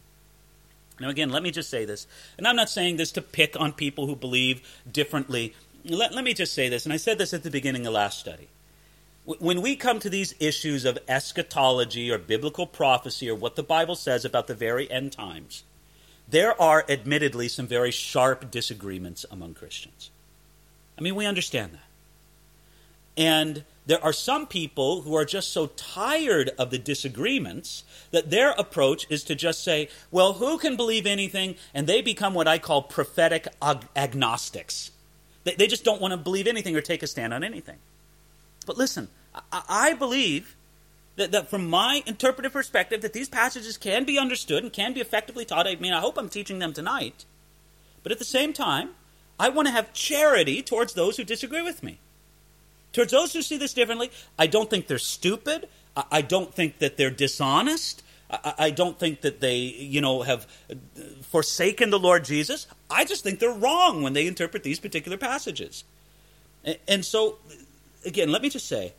[1.00, 2.08] Now, again, let me just say this,
[2.38, 5.56] and I'm not saying this to pick on people who believe differently.
[5.84, 8.20] Let, let me just say this, and I said this at the beginning of last
[8.20, 8.48] study.
[9.26, 13.96] When we come to these issues of eschatology or biblical prophecy or what the Bible
[13.96, 15.64] says about the very end times,
[16.28, 20.10] there are admittedly some very sharp disagreements among Christians.
[20.98, 21.84] I mean, we understand that.
[23.18, 28.52] And there are some people who are just so tired of the disagreements that their
[28.52, 31.56] approach is to just say, well, who can believe anything?
[31.74, 34.92] And they become what I call prophetic ag- agnostics.
[35.44, 37.78] They, they, just don't want to believe anything or take a stand on anything.
[38.66, 40.56] But listen, I, I believe
[41.16, 45.02] that, that from my interpretive perspective, that these passages can be understood and can be
[45.02, 45.68] effectively taught.
[45.68, 47.26] I mean, I hope I'm teaching them tonight.
[48.04, 48.92] But at the same time,
[49.40, 52.00] I want to have charity towards those who disagree with me.
[52.94, 55.68] Towards those who see this differently, I don't think they're stupid.
[55.96, 58.04] I don't think that they're dishonest.
[58.30, 60.48] I don't think that they, you know, have
[61.22, 62.68] forsaken the Lord Jesus.
[62.90, 65.84] I just think they're wrong when they interpret these particular passages.
[66.88, 67.40] And so,
[68.06, 68.94] again, let me just say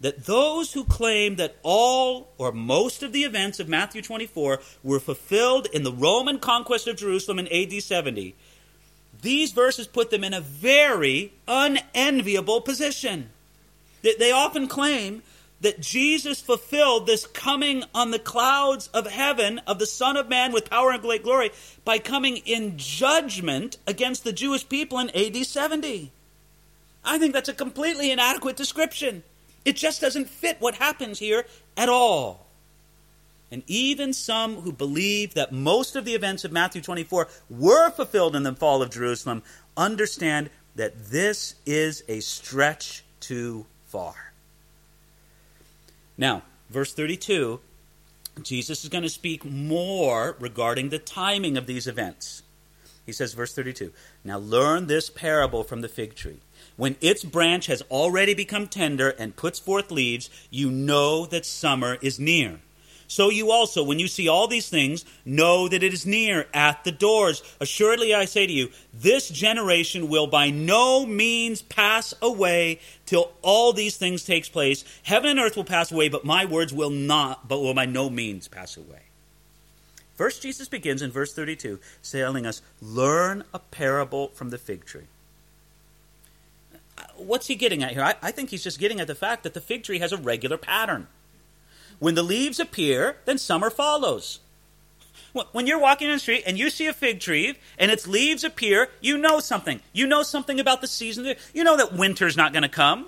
[0.00, 5.00] that those who claim that all or most of the events of Matthew 24 were
[5.00, 8.34] fulfilled in the Roman conquest of Jerusalem in AD 70,
[9.22, 13.30] these verses put them in a very unenviable position.
[14.02, 15.22] They often claim
[15.60, 20.52] that Jesus fulfilled this coming on the clouds of heaven of the Son of Man
[20.52, 21.52] with power and great glory
[21.84, 26.10] by coming in judgment against the Jewish people in AD 70.
[27.04, 29.22] I think that's a completely inadequate description.
[29.64, 32.46] It just doesn't fit what happens here at all.
[33.50, 38.34] And even some who believe that most of the events of Matthew 24 were fulfilled
[38.34, 39.42] in the fall of Jerusalem
[39.76, 44.32] understand that this is a stretch too far.
[46.16, 47.60] Now, verse 32,
[48.42, 52.42] Jesus is going to speak more regarding the timing of these events.
[53.04, 53.92] He says, verse 32,
[54.24, 56.38] Now learn this parable from the fig tree.
[56.76, 61.98] When its branch has already become tender and puts forth leaves, you know that summer
[62.00, 62.60] is near.
[63.12, 66.82] So you also, when you see all these things, know that it is near at
[66.84, 67.42] the doors.
[67.60, 73.74] Assuredly, I say to you, this generation will by no means pass away till all
[73.74, 74.82] these things takes place.
[75.02, 78.08] Heaven and earth will pass away, but my words will not, but will by no
[78.08, 79.02] means pass away.
[80.14, 85.08] First, Jesus begins in verse 32, telling us, Learn a parable from the fig tree
[87.16, 88.02] what's he getting at here?
[88.02, 90.16] I, I, think he's just getting at the fact that the fig tree has a
[90.16, 91.08] regular pattern.
[91.98, 94.40] when the leaves appear, then summer follows.
[95.52, 98.44] When you're walking in the street and you see a fig tree and its leaves
[98.44, 99.80] appear, you know something.
[99.92, 101.34] You know something about the season.
[101.54, 103.06] You know that winter's not going to come.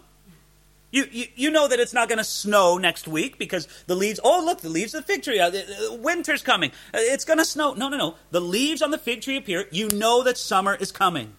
[0.91, 4.21] You, you, you, know that it's not going to snow next week because the leaves,
[4.23, 5.51] oh, look, the leaves of the fig tree, uh,
[5.97, 6.71] winter's coming.
[6.95, 7.75] Uh, it's going to snow.
[7.75, 8.15] No, no, no.
[8.31, 9.67] The leaves on the fig tree appear.
[9.73, 11.35] You know that summer is coming.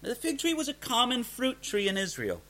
[0.00, 2.40] The fig tree was a common fruit tree in Israel.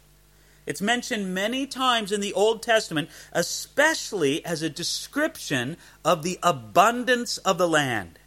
[0.67, 7.39] It's mentioned many times in the Old Testament, especially as a description of the abundance
[7.39, 8.19] of the land.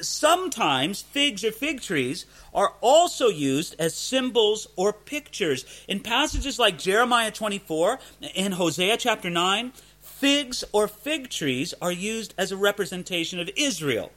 [0.00, 5.64] Sometimes figs or fig trees are also used as symbols or pictures.
[5.86, 7.98] In passages like Jeremiah 24
[8.36, 14.10] and Hosea chapter 9, figs or fig trees are used as a representation of Israel.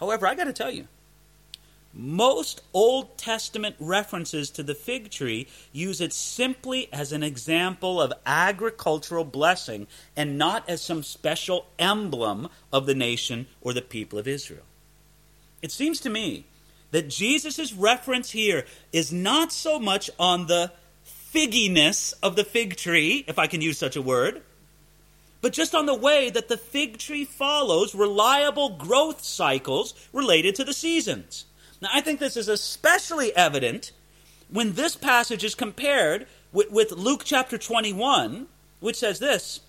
[0.00, 0.88] However, I got to tell you,
[1.96, 8.12] most Old Testament references to the fig tree use it simply as an example of
[8.26, 9.86] agricultural blessing
[10.16, 14.64] and not as some special emblem of the nation or the people of Israel.
[15.62, 16.44] It seems to me
[16.90, 20.72] that Jesus' reference here is not so much on the
[21.02, 24.42] figginess of the fig tree, if I can use such a word,
[25.40, 30.64] but just on the way that the fig tree follows reliable growth cycles related to
[30.64, 31.44] the seasons.
[31.86, 33.92] Now, I think this is especially evident
[34.50, 38.48] when this passage is compared with, with Luke chapter 21,
[38.80, 39.60] which says this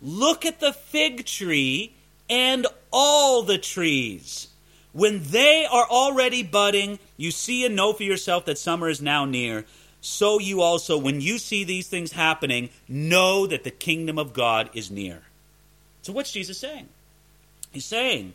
[0.00, 1.94] Look at the fig tree
[2.28, 4.48] and all the trees.
[4.92, 9.24] When they are already budding, you see and know for yourself that summer is now
[9.24, 9.64] near.
[10.00, 14.68] So you also, when you see these things happening, know that the kingdom of God
[14.74, 15.22] is near.
[16.02, 16.88] So what's Jesus saying?
[17.70, 18.34] He's saying,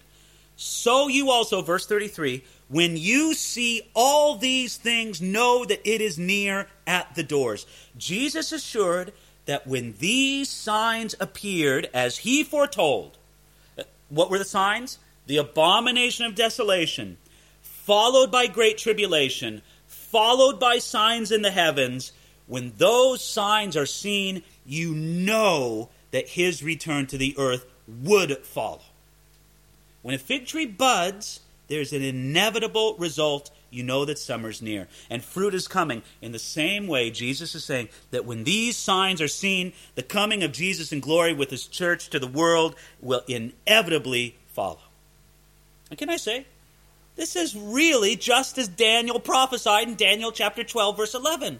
[0.55, 6.19] So you also, verse 33, when you see all these things, know that it is
[6.19, 7.65] near at the doors.
[7.97, 9.13] Jesus assured
[9.45, 13.17] that when these signs appeared, as he foretold,
[14.09, 14.99] what were the signs?
[15.27, 17.17] The abomination of desolation,
[17.61, 22.11] followed by great tribulation, followed by signs in the heavens.
[22.47, 28.81] When those signs are seen, you know that his return to the earth would follow.
[30.01, 33.51] When a fig tree buds, there's an inevitable result.
[33.69, 36.01] You know that summer's near and fruit is coming.
[36.21, 40.43] In the same way, Jesus is saying that when these signs are seen, the coming
[40.43, 44.79] of Jesus in glory with his church to the world will inevitably follow.
[45.89, 46.45] And can I say,
[47.17, 51.59] this is really just as Daniel prophesied in Daniel chapter 12, verse 11.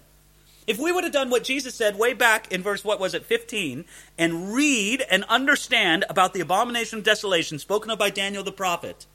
[0.68, 3.26] If we would have done what Jesus said way back in verse, what was it,
[3.26, 3.86] 15,
[4.18, 9.06] and read and understand about the abomination of desolation spoken of by Daniel the prophet,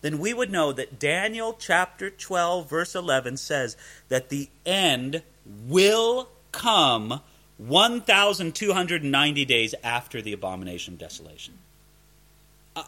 [0.00, 3.76] then we would know that Daniel chapter 12, verse 11 says
[4.08, 5.22] that the end
[5.66, 7.20] will come
[7.58, 11.54] 1,290 days after the abomination of desolation.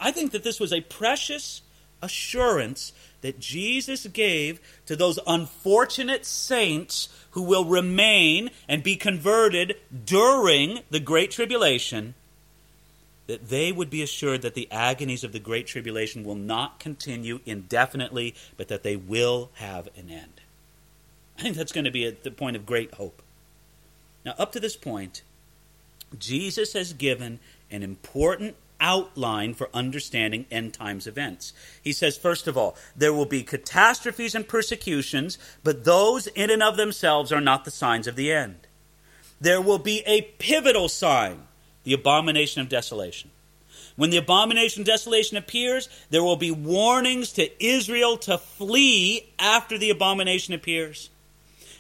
[0.00, 1.62] I think that this was a precious
[2.00, 10.80] assurance that Jesus gave to those unfortunate saints who will remain and be converted during
[10.90, 12.14] the Great Tribulation
[13.30, 17.38] that they would be assured that the agonies of the Great Tribulation will not continue
[17.46, 20.40] indefinitely, but that they will have an end.
[21.38, 23.22] I think that's going to be the point of great hope.
[24.26, 25.22] Now, up to this point,
[26.18, 27.38] Jesus has given
[27.70, 31.52] an important outline for understanding end times events.
[31.80, 36.64] He says, first of all, there will be catastrophes and persecutions, but those in and
[36.64, 38.66] of themselves are not the signs of the end.
[39.40, 41.42] There will be a pivotal sign
[41.84, 43.30] the abomination of desolation.
[43.96, 49.76] When the abomination of desolation appears, there will be warnings to Israel to flee after
[49.76, 51.10] the abomination appears.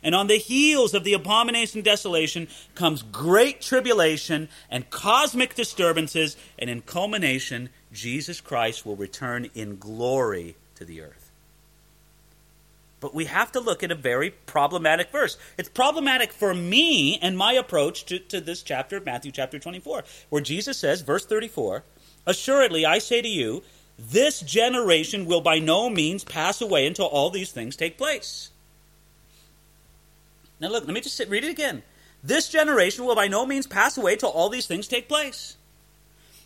[0.02, 6.70] And on the heels of the abomination desolation comes great tribulation and cosmic disturbances, and
[6.70, 11.19] in culmination, Jesus Christ will return in glory to the earth.
[13.00, 15.38] But we have to look at a very problematic verse.
[15.56, 20.04] It's problematic for me and my approach to, to this chapter of Matthew chapter 24,
[20.28, 21.82] where Jesus says, verse 34,
[22.26, 23.62] Assuredly, I say to you,
[23.98, 28.50] this generation will by no means pass away until all these things take place.
[30.58, 31.82] Now, look, let me just sit, read it again.
[32.22, 35.56] This generation will by no means pass away till all these things take place.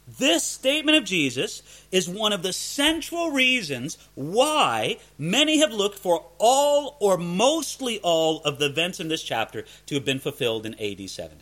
[0.07, 6.27] This statement of Jesus is one of the central reasons why many have looked for
[6.39, 10.75] all or mostly all of the events in this chapter to have been fulfilled in
[10.75, 11.37] AD 70.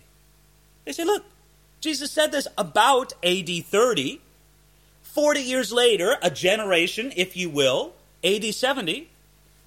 [0.85, 1.25] They say, look,
[1.81, 4.21] Jesus said this about AD 30.
[5.03, 7.93] 40 years later, a generation, if you will,
[8.25, 9.09] AD 70,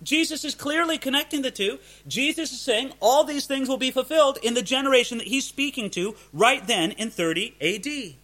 [0.02, 1.80] Jesus is clearly connecting the two.
[2.08, 5.90] Jesus is saying all these things will be fulfilled in the generation that he's speaking
[5.92, 8.16] to right then in 30 AD.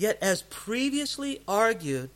[0.00, 2.08] Yet, as previously argued,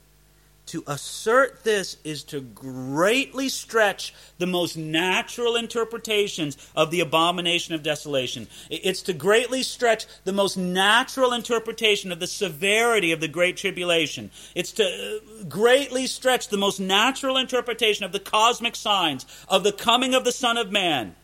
[0.68, 7.82] to assert this is to greatly stretch the most natural interpretations of the abomination of
[7.82, 8.48] desolation.
[8.70, 14.30] It's to greatly stretch the most natural interpretation of the severity of the Great Tribulation.
[14.54, 19.72] It's to uh, greatly stretch the most natural interpretation of the cosmic signs, of the
[19.72, 21.16] coming of the Son of Man.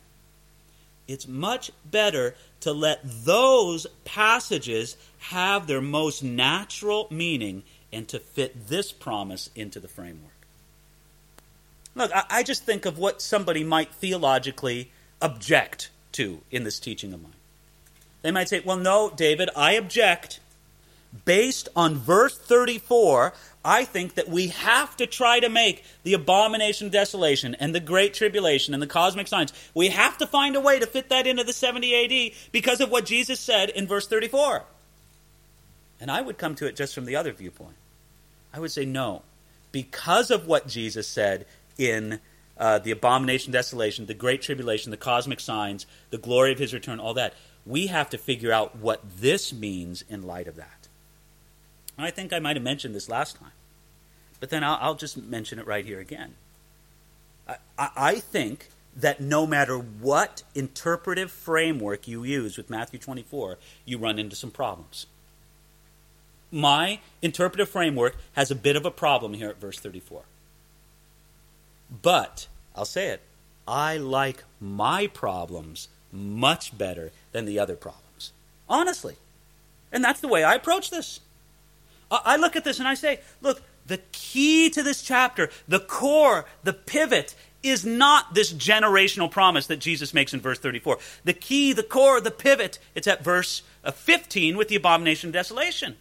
[1.09, 8.69] It's much better to let those passages have their most natural meaning and to fit
[8.69, 10.31] this promise into the framework.
[11.95, 14.91] Look, I, I just think of what somebody might theologically
[15.21, 17.33] object to in this teaching of mine.
[18.23, 20.41] They might say, Well, no, David, I object.
[21.25, 23.33] Based on verse 34,
[23.65, 27.81] I think that we have to try to make the abomination of desolation and the
[27.81, 31.27] great tribulation and the cosmic signs, we have to find a way to fit that
[31.27, 34.65] into the 70 AD because of what Jesus said in verse 34.
[36.01, 37.77] And I would come to it just from the other viewpoint.
[38.53, 39.23] I would say no.
[39.73, 41.47] Because of what Jesus said
[41.77, 42.21] in
[42.57, 46.99] uh, the abomination, desolation, the great tribulation, the cosmic signs, the glory of his return,
[46.99, 47.35] all that,
[47.67, 50.80] we have to figure out what this means in light of that.
[51.97, 53.53] And I think I might have mentioned this last time,
[54.39, 56.35] but then I'll, I'll just mention it right here again.
[57.49, 57.57] I,
[57.97, 64.19] I think that no matter what interpretive framework you use with Matthew 24, you run
[64.19, 65.07] into some problems
[66.51, 70.23] my interpretive framework has a bit of a problem here at verse 34.
[72.03, 73.21] But, I'll say it,
[73.67, 78.33] I like my problems much better than the other problems.
[78.69, 79.17] Honestly.
[79.93, 81.21] And that's the way I approach this.
[82.11, 86.47] I look at this and I say, look, the key to this chapter, the core,
[86.63, 90.99] the pivot, is not this generational promise that Jesus makes in verse 34.
[91.25, 95.35] The key, the core, the pivot, it's at verse uh, 15 with the abomination of
[95.35, 95.97] desolation.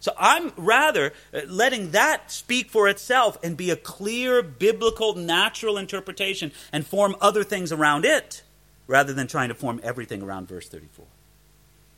[0.00, 5.76] So I'm rather uh, letting that speak for itself and be a clear biblical natural
[5.76, 8.42] interpretation and form other things around it
[8.86, 11.04] rather than trying to form everything around verse 34.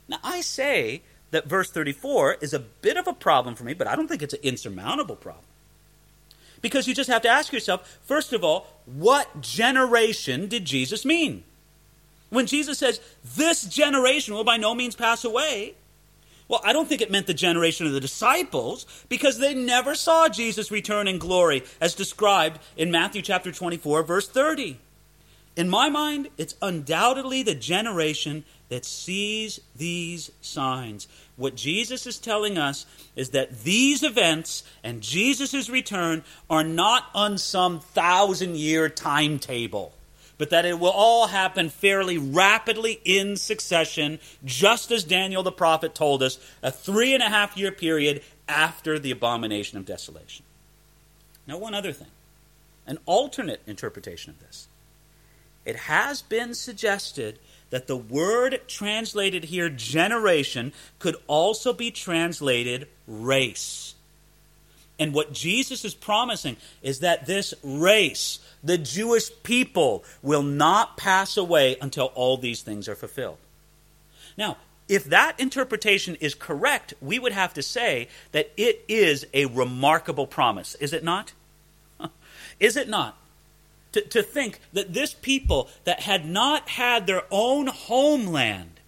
[0.08, 1.02] Now I say
[1.32, 4.22] that verse 34 is a bit of a problem for me, but I don't think
[4.22, 5.44] it's an insurmountable problem.
[6.60, 11.42] Because you just have to ask yourself, first of all, what generation did Jesus mean?
[12.30, 13.00] When Jesus says,
[13.36, 15.74] this generation will by no means pass away,
[16.48, 20.28] well, I don't think it meant the generation of the disciples because they never saw
[20.28, 24.78] Jesus return in glory as described in Matthew chapter 24 verse 30.
[25.54, 31.08] In my mind, it's undoubtedly the generation that sees these signs.
[31.36, 32.86] What Jesus is telling us
[33.16, 39.92] is that these events and Jesus' return are not on some thousand year timetable
[40.42, 45.94] but that it will all happen fairly rapidly in succession, just as Daniel the prophet
[45.94, 50.44] told us, a three and a half year period after the abomination of desolation.
[51.46, 52.08] Now, one other thing
[52.88, 54.66] an alternate interpretation of this.
[55.64, 57.38] It has been suggested
[57.70, 63.94] that the word translated here, generation, could also be translated race.
[64.98, 71.36] And what Jesus is promising is that this race, the Jewish people, will not pass
[71.36, 73.38] away until all these things are fulfilled.
[74.36, 74.58] Now,
[74.88, 80.26] if that interpretation is correct, we would have to say that it is a remarkable
[80.26, 81.32] promise, is it not?
[82.60, 83.16] is it not?
[83.92, 88.80] To, to think that this people that had not had their own homeland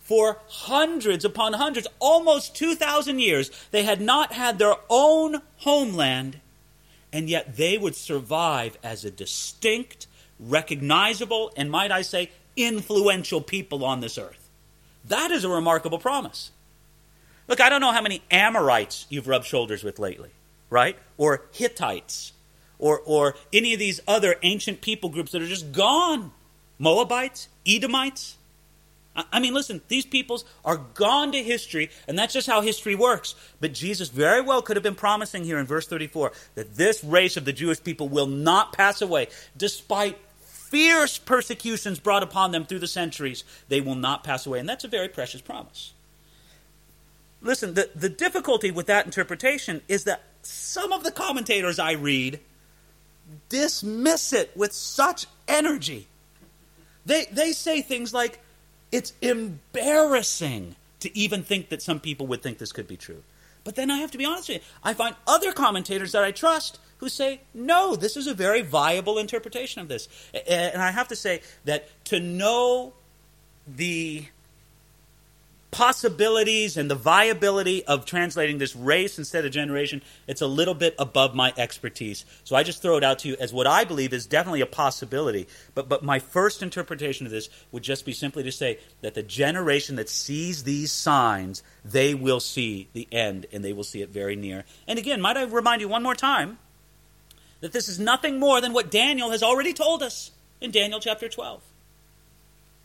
[0.00, 6.40] for hundreds upon hundreds, almost 2,000 years, they had not had their own homeland,
[7.12, 10.06] and yet they would survive as a distinct,
[10.38, 14.50] recognizable, and might I say, influential people on this earth.
[15.04, 16.50] That is a remarkable promise.
[17.48, 20.30] Look, I don't know how many Amorites you've rubbed shoulders with lately,
[20.70, 20.96] right?
[21.16, 22.32] Or Hittites,
[22.78, 26.32] or, or any of these other ancient people groups that are just gone.
[26.78, 28.36] Moabites, Edomites.
[29.14, 33.34] I mean, listen, these peoples are gone to history, and that's just how history works.
[33.60, 37.36] But Jesus very well could have been promising here in verse 34 that this race
[37.36, 39.28] of the Jewish people will not pass away.
[39.56, 44.58] Despite fierce persecutions brought upon them through the centuries, they will not pass away.
[44.58, 45.92] And that's a very precious promise.
[47.42, 52.40] Listen, the, the difficulty with that interpretation is that some of the commentators I read
[53.48, 56.08] dismiss it with such energy.
[57.04, 58.40] They, they say things like,
[58.90, 63.22] it's embarrassing to even think that some people would think this could be true.
[63.64, 66.30] But then I have to be honest with you, I find other commentators that I
[66.30, 70.08] trust who say, no, this is a very viable interpretation of this.
[70.48, 72.92] And I have to say that to know
[73.66, 74.26] the
[75.72, 80.94] possibilities and the viability of translating this race instead of generation, it's a little bit
[80.98, 82.24] above my expertise.
[82.44, 84.66] So I just throw it out to you as what I believe is definitely a
[84.66, 85.48] possibility.
[85.74, 89.22] But, but my first interpretation of this would just be simply to say that the
[89.22, 94.10] generation that sees these signs, they will see the end and they will see it
[94.10, 94.64] very near.
[94.86, 96.58] And again, might I remind you one more time
[97.60, 101.30] that this is nothing more than what Daniel has already told us in Daniel chapter
[101.30, 101.62] 12.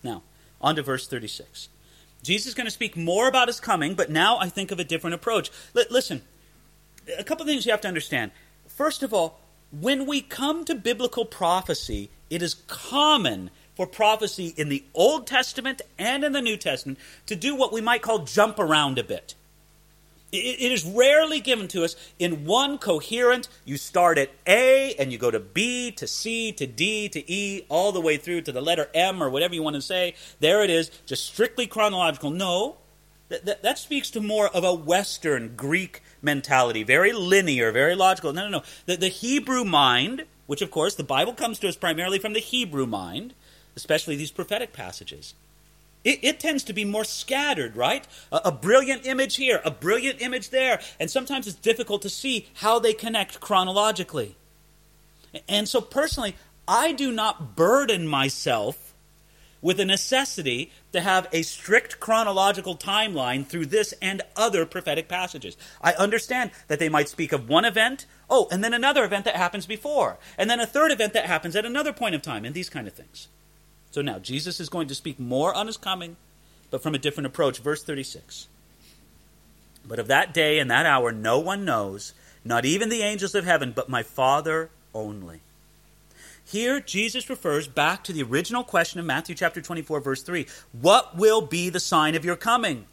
[0.04, 0.24] Now,
[0.62, 1.68] on to verse 36.
[2.28, 4.84] Jesus is going to speak more about his coming, but now I think of a
[4.84, 5.50] different approach.
[5.74, 6.22] L- listen,
[7.18, 8.32] a couple things you have to understand.
[8.68, 9.40] First of all,
[9.72, 15.82] when we come to biblical prophecy, it is common for prophecy in the Old Testament
[15.98, 19.36] and in the New Testament to do what we might call jump around a bit.
[20.30, 25.18] It is rarely given to us in one coherent, you start at A and you
[25.18, 28.60] go to B to C to D to E, all the way through to the
[28.60, 30.16] letter M or whatever you want to say.
[30.42, 32.30] There it is, just strictly chronological.
[32.30, 32.76] No,
[33.30, 38.34] that, that, that speaks to more of a Western Greek mentality, very linear, very logical.
[38.34, 38.64] No, no, no.
[38.86, 42.42] The, the Hebrew mind, which of course the Bible comes to us primarily from the
[42.42, 43.34] Hebrew mind,
[43.78, 45.36] especially these prophetic passages
[46.08, 48.08] it, it, tends to be more scattered, right?
[48.32, 52.48] A, a, brilliant image here, a brilliant image there, and sometimes it's difficult to see
[52.56, 54.38] how they connect chronologically.
[55.50, 56.36] And so, personally,
[56.66, 58.94] I do not burden myself
[59.62, 65.58] with a necessity to have a strict chronological timeline through this and other prophetic passages.
[65.82, 69.36] I understand that they might speak of one event, oh, and then another event that
[69.36, 72.56] happens before, and then a third event that happens at another point of time, and
[72.56, 73.28] these kind of things.
[73.98, 76.18] So now, Jesus is going to speak more on his coming,
[76.70, 77.58] but from a different approach.
[77.58, 78.48] Verse 36.
[79.88, 82.14] But of that day and that hour no one knows,
[82.46, 85.40] not even the angels of heaven, but my Father only.
[86.46, 90.46] Here, Jesus refers back to the original question of Matthew chapter 24, verse 3.
[90.80, 92.86] What will be the sign of your coming?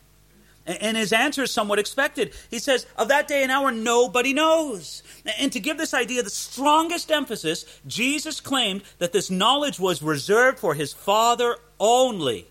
[0.67, 2.33] And his answer is somewhat expected.
[2.51, 5.03] He says, Of that day and hour, nobody knows.
[5.39, 10.59] And to give this idea the strongest emphasis, Jesus claimed that this knowledge was reserved
[10.59, 12.47] for his Father only.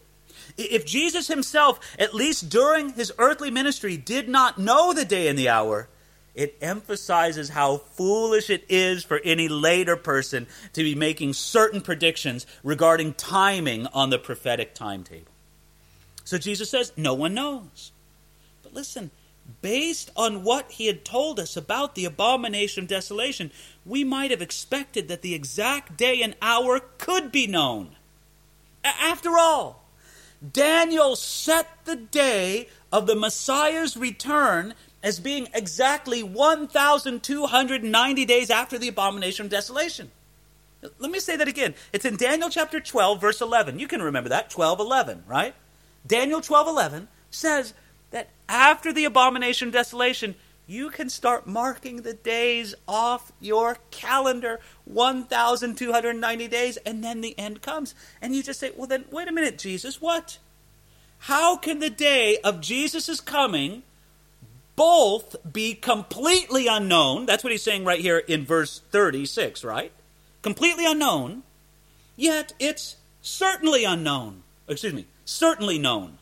[0.57, 5.38] If Jesus himself, at least during his earthly ministry, did not know the day and
[5.38, 5.89] the hour,
[6.36, 12.45] it emphasizes how foolish it is for any later person to be making certain predictions
[12.64, 15.32] regarding timing on the prophetic timetable.
[16.24, 17.93] So Jesus says, No one knows
[18.74, 19.11] listen,
[19.61, 23.51] based on what he had told us about the abomination of desolation,
[23.86, 27.95] we might have expected that the exact day and hour could be known.
[28.84, 29.84] After all,
[30.51, 38.88] Daniel set the day of the Messiah's return as being exactly 1,290 days after the
[38.88, 40.11] abomination of desolation.
[40.99, 41.76] Let me say that again.
[41.93, 43.80] It's in Daniel chapter 12, verse 11.
[43.80, 45.55] You can remember that, 12, 11, right?
[46.05, 47.74] Daniel 12, 11 says
[48.14, 50.36] that after the abomination of desolation,
[50.68, 57.61] you can start marking the days off your calendar 1,290 days, and then the end
[57.61, 57.95] comes.
[58.22, 60.38] And you just say, well, then, wait a minute, Jesus, what?
[61.20, 63.82] How can the day of Jesus' coming
[64.76, 67.26] both be completely unknown?
[67.26, 69.91] That's what he's saying right here in verse 36, right?
[70.43, 71.41] Completely unknown,
[72.16, 74.43] yet it's certainly unknown.
[74.68, 76.20] Excuse me, certainly known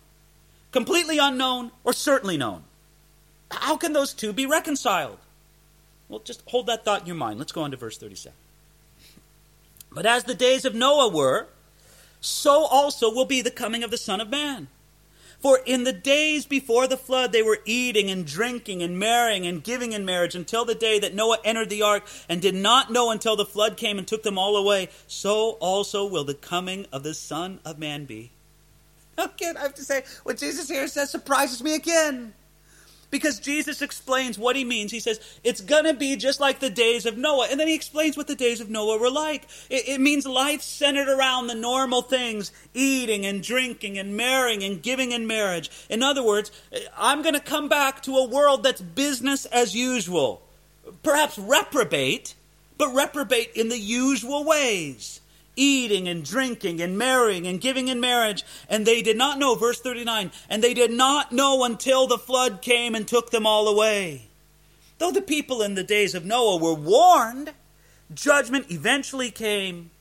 [0.72, 2.64] completely unknown, or certainly known.
[3.52, 5.20] How can those two be reconciled?
[6.08, 7.40] Well, just hold that thought in your mind.
[7.40, 8.34] Let's go on to verse 37.
[9.92, 11.48] But as the days of Noah were,
[12.22, 14.68] so also will be the coming of the Son of Man.
[15.42, 19.64] For in the days before the flood, they were eating and drinking and marrying and
[19.64, 23.10] giving in marriage until the day that Noah entered the ark and did not know
[23.10, 24.90] until the flood came and took them all away.
[25.08, 28.32] So also will the coming of the Son of Man be.
[29.22, 32.34] Again, I have to say, what Jesus here says surprises me again.
[33.10, 34.90] Because Jesus explains what he means.
[34.90, 37.48] He says, it's going to be just like the days of Noah.
[37.52, 39.48] And then he explains what the days of Noah were like.
[39.70, 44.82] It, it means life centered around the normal things eating and drinking and marrying and
[44.82, 45.70] giving in marriage.
[45.90, 46.52] In other words,
[46.98, 50.42] I'm going to come back to a world that's business as usual.
[51.04, 52.36] Perhaps reprobate,
[52.78, 55.21] but reprobate in the usual ways
[55.56, 58.44] eating and drinking and marrying and giving in marriage.
[58.70, 62.62] And they did not know, verse 39, and they did not know until the flood
[62.62, 64.28] came and took them all away.
[64.98, 67.54] Though the people in the days of Noah were warned,
[68.14, 69.92] judgment eventually came.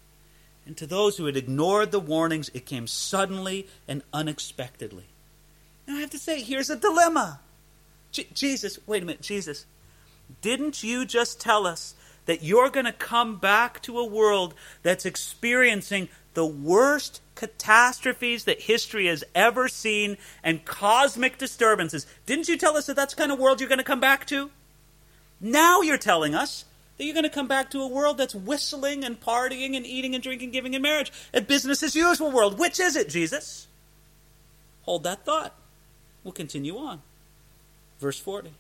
[0.67, 5.07] And to those who had ignored the warnings, it came suddenly and unexpectedly.
[5.87, 7.41] Now I have to say, here's a dilemma.
[8.13, 9.67] J- Jesus, wait a minute, Jesus.
[10.43, 11.95] Didn't you just tell us
[12.27, 18.63] that you're going to come back to a world that's experiencing the worst catastrophes that
[18.63, 22.07] history has ever seen and cosmic disturbances?
[22.27, 24.51] Didn't you tell us that that's kind of world you're going to come back to?
[25.41, 26.65] Now you're telling us
[26.99, 30.15] that you're going to come back to a world that's whistling and partying and eating
[30.15, 32.59] and drinking, giving and marriage, a business as usual world.
[32.59, 33.67] Which is it, Jesus?
[34.83, 35.55] Hold that thought.
[36.23, 37.01] We'll continue on.
[38.01, 38.53] Verse 40.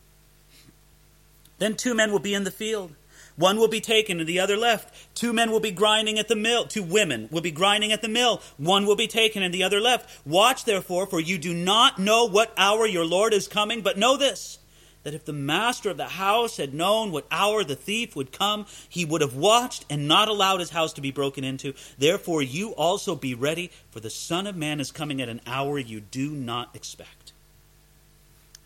[1.58, 2.92] Then two men will be in the field.
[3.36, 5.14] One will be taken and the other left.
[5.14, 6.66] Two men will be grinding at the mill.
[6.66, 8.42] Two women will be grinding at the mill.
[8.56, 10.26] One will be taken and the other left.
[10.26, 14.16] Watch therefore, for you do not know what hour your Lord is coming, but know
[14.16, 14.58] this
[15.02, 18.66] that if the master of the house had known what hour the thief would come,
[18.88, 21.72] he would have watched and not allowed his house to be broken into.
[21.98, 25.78] Therefore, you also be ready, for the Son of Man is coming at an hour
[25.78, 27.32] you do not expect.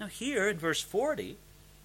[0.00, 1.36] Now, here in verse 40,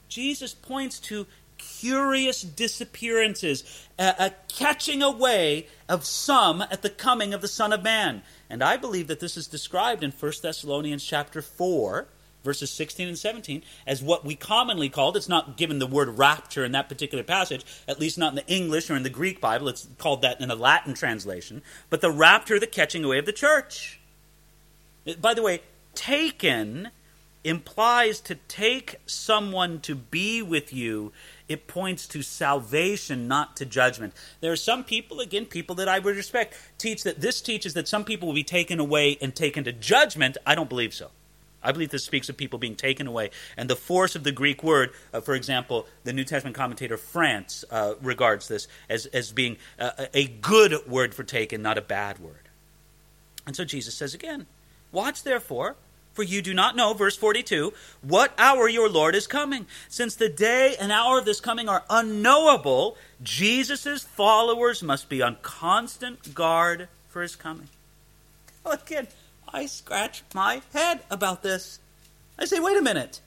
[0.07, 1.27] Jesus points to
[1.59, 7.83] curious disappearances, a, a, catching away of some at the coming of the Son of
[7.83, 8.23] Man.
[8.49, 12.07] And I believe that this is described in 1 Thessalonians chapter 4,
[12.43, 16.65] verses 16 and 17, as what we commonly called, it's not given the word rapture
[16.65, 19.67] in that particular passage, at least not in the English or in the Greek Bible,
[19.67, 23.33] it's called that in a Latin translation, but the rapture, the catching away of the
[23.33, 23.99] church.
[25.21, 25.61] By the way,
[25.95, 26.91] taken
[27.43, 31.11] implies to take someone to be with you
[31.49, 34.13] it points to salvation, not to judgment.
[34.39, 37.87] There are some people, again, people that I would respect, teach that this teaches that
[37.87, 40.37] some people will be taken away and taken to judgment.
[40.45, 41.09] I don't believe so.
[41.61, 43.31] I believe this speaks of people being taken away.
[43.57, 47.65] And the force of the Greek word, uh, for example, the New Testament commentator France
[47.69, 52.19] uh, regards this as, as being uh, a good word for taken, not a bad
[52.19, 52.47] word.
[53.45, 54.45] And so Jesus says again,
[54.91, 55.75] Watch therefore
[56.13, 59.67] for you do not know, verse 42, what hour your Lord is coming.
[59.87, 65.37] Since the day and hour of this coming are unknowable, Jesus' followers must be on
[65.41, 67.69] constant guard for his coming.
[68.65, 69.07] Again,
[69.53, 71.79] I scratch my head about this.
[72.37, 73.21] I say, wait a minute.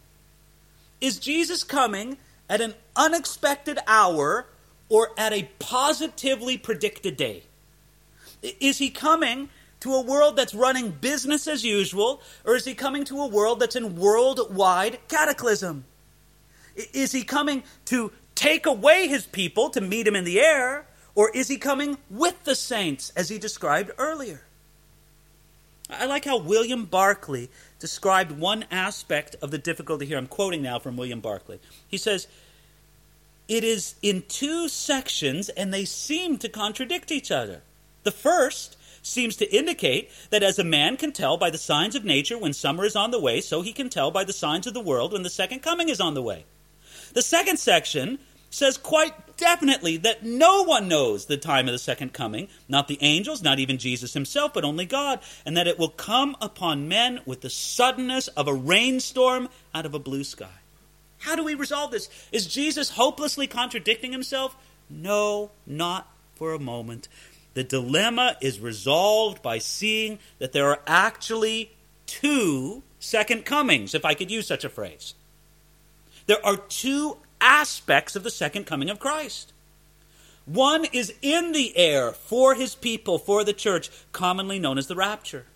[1.00, 2.18] Is Jesus coming
[2.48, 4.46] at an unexpected hour
[4.88, 7.42] or at a positively predicted day?
[8.42, 9.48] Is he coming
[9.82, 13.58] to a world that's running business as usual, or is he coming to a world
[13.58, 15.84] that's in worldwide cataclysm?
[16.76, 21.30] Is he coming to take away his people to meet him in the air, or
[21.30, 24.42] is he coming with the saints, as he described earlier?
[25.90, 27.48] I like how William Barclay
[27.80, 30.16] described one aspect of the difficulty here.
[30.16, 31.58] I'm quoting now from William Barclay.
[31.88, 32.28] He says,
[33.48, 37.62] It is in two sections, and they seem to contradict each other.
[38.04, 42.04] The first seems to indicate that as a man can tell by the signs of
[42.04, 44.74] nature when summer is on the way, so he can tell by the signs of
[44.74, 46.44] the world when the second coming is on the way.
[47.12, 52.12] The second section says quite definitely that no one knows the time of the second
[52.12, 55.88] coming, not the angels, not even Jesus himself, but only God, and that it will
[55.88, 60.60] come upon men with the suddenness of a rainstorm out of a blue sky.
[61.18, 62.08] How do we resolve this?
[62.30, 64.54] Is Jesus hopelessly contradicting himself?
[64.90, 67.08] No, not for a moment.
[67.54, 71.72] The dilemma is resolved by seeing that there are actually
[72.06, 75.14] two second comings, if I could use such a phrase.
[76.26, 79.52] There are two aspects of the second coming of Christ.
[80.46, 84.96] One is in the air for his people, for the church, commonly known as the
[84.96, 85.46] rapture.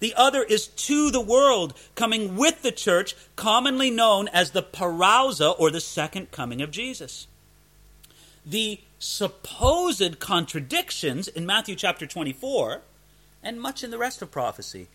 [0.00, 5.54] The other is to the world, coming with the church, commonly known as the parousia,
[5.58, 7.26] or the second coming of Jesus.
[8.44, 12.82] The supposed contradictions in Matthew chapter 24
[13.42, 14.88] and much in the rest of prophecy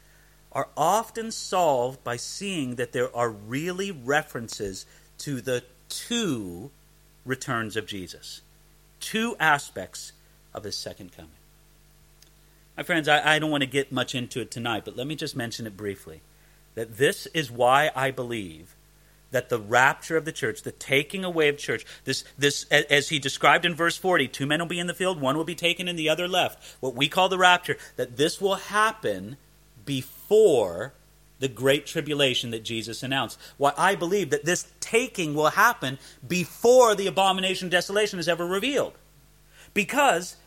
[0.51, 4.86] are often solved by seeing that there are really references
[5.18, 6.70] to the two
[7.26, 8.41] returns of Jesus,
[8.99, 10.14] two aspects
[10.53, 11.32] of his second coming.
[12.78, 15.16] My friends, I, I don't want to get much into it tonight, but let me
[15.16, 16.22] just mention it briefly.
[16.76, 18.76] That this is why I believe
[19.32, 23.19] that the rapture of the church, the taking away of church, this, this, as he
[23.19, 25.88] described in verse 40, two men will be in the field, one will be taken
[25.88, 26.78] and the other left.
[26.80, 29.38] What we call the rapture, that this will happen
[29.86, 30.93] before
[31.39, 33.38] the great tribulation that Jesus announced.
[33.57, 38.45] Why I believe that this taking will happen before the abomination of desolation is ever
[38.45, 38.93] revealed.
[39.73, 40.38] Because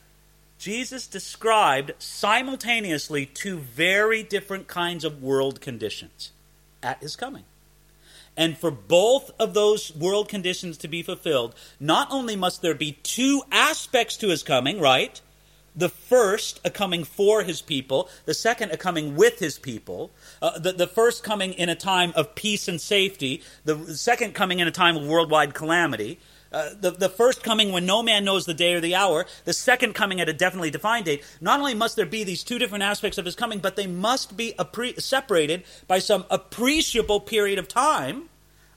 [0.59, 6.33] Jesus described simultaneously two very different kinds of world conditions
[6.83, 7.45] at his coming.
[8.39, 12.93] And for both of those world conditions to be fulfilled, not only must there be
[13.03, 15.21] two aspects to his coming, right?
[15.77, 20.11] the first a coming for his people, the second a coming with his people,
[20.43, 24.59] uh, the, the first coming in a time of peace and safety, the second coming
[24.59, 26.19] in a time of worldwide calamity.
[26.51, 29.53] Uh, the, the first coming when no man knows the day or the hour, the
[29.53, 31.23] second coming at a definitely defined date.
[31.41, 34.37] Not only must there be these two different aspects of his coming, but they must
[34.37, 38.31] be appre- separated by some appreciable period of time,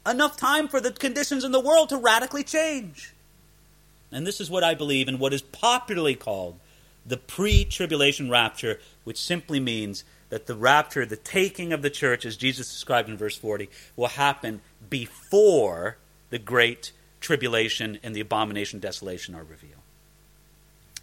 [0.06, 3.14] enough time for the conditions in the world to radically change.
[4.12, 6.60] And this is what I believe in what is popularly called
[7.06, 12.26] the pre tribulation rapture, which simply means that the rapture, the taking of the church,
[12.26, 15.98] as Jesus described in verse 40, will happen before
[16.30, 16.92] the great
[17.22, 19.76] tribulation and the abomination desolation are revealed.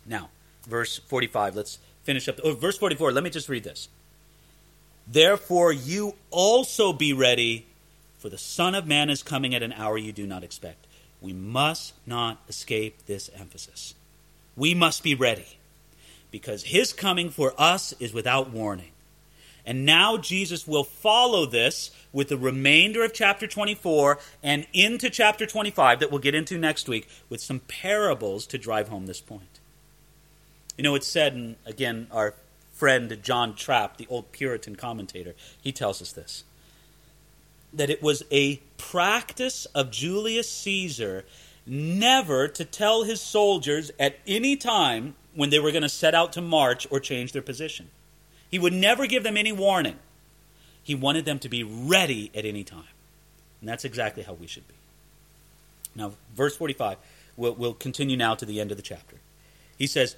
[0.05, 0.29] Now,
[0.67, 2.39] verse 45, let's finish up.
[2.45, 3.89] Oh, verse 44, let me just read this.
[5.07, 7.67] Therefore, you also be ready,
[8.19, 10.87] for the Son of Man is coming at an hour you do not expect.
[11.23, 13.95] We must not escape this emphasis.
[14.57, 15.57] We must be ready,
[16.31, 18.91] because his coming for us is without warning.
[19.69, 25.45] And now Jesus will follow this with the remainder of chapter 24 and into chapter
[25.45, 29.61] 25 that we'll get into next week with some parables to drive home this point.
[30.79, 32.33] You know, it's said, and again, our
[32.73, 36.45] friend John Trapp, the old Puritan commentator, he tells us this
[37.71, 41.27] that it was a practice of Julius Caesar
[41.67, 46.33] never to tell his soldiers at any time when they were going to set out
[46.33, 47.91] to march or change their position.
[48.51, 49.97] He would never give them any warning.
[50.83, 52.85] He wanted them to be ready at any time.
[53.61, 54.75] And that's exactly how we should be.
[55.95, 56.97] Now, verse 45,
[57.37, 59.17] we'll, we'll continue now to the end of the chapter.
[59.77, 60.17] He says,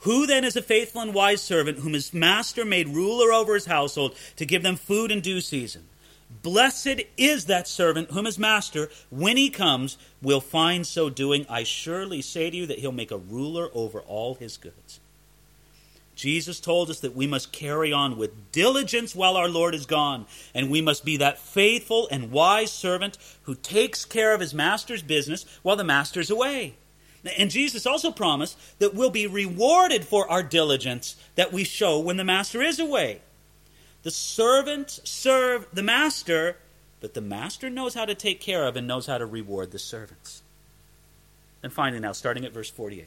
[0.00, 3.66] Who then is a faithful and wise servant whom his master made ruler over his
[3.66, 5.88] household to give them food in due season?
[6.42, 11.44] Blessed is that servant whom his master, when he comes, will find so doing.
[11.48, 14.98] I surely say to you that he'll make a ruler over all his goods.
[16.14, 20.26] Jesus told us that we must carry on with diligence while our Lord is gone,
[20.54, 25.02] and we must be that faithful and wise servant who takes care of his master's
[25.02, 26.74] business while the master's away.
[27.38, 32.16] And Jesus also promised that we'll be rewarded for our diligence that we show when
[32.16, 33.20] the master is away.
[34.02, 36.56] The servants serve the master,
[37.00, 39.78] but the master knows how to take care of and knows how to reward the
[39.78, 40.42] servants.
[41.62, 43.06] And finally, now, starting at verse 48.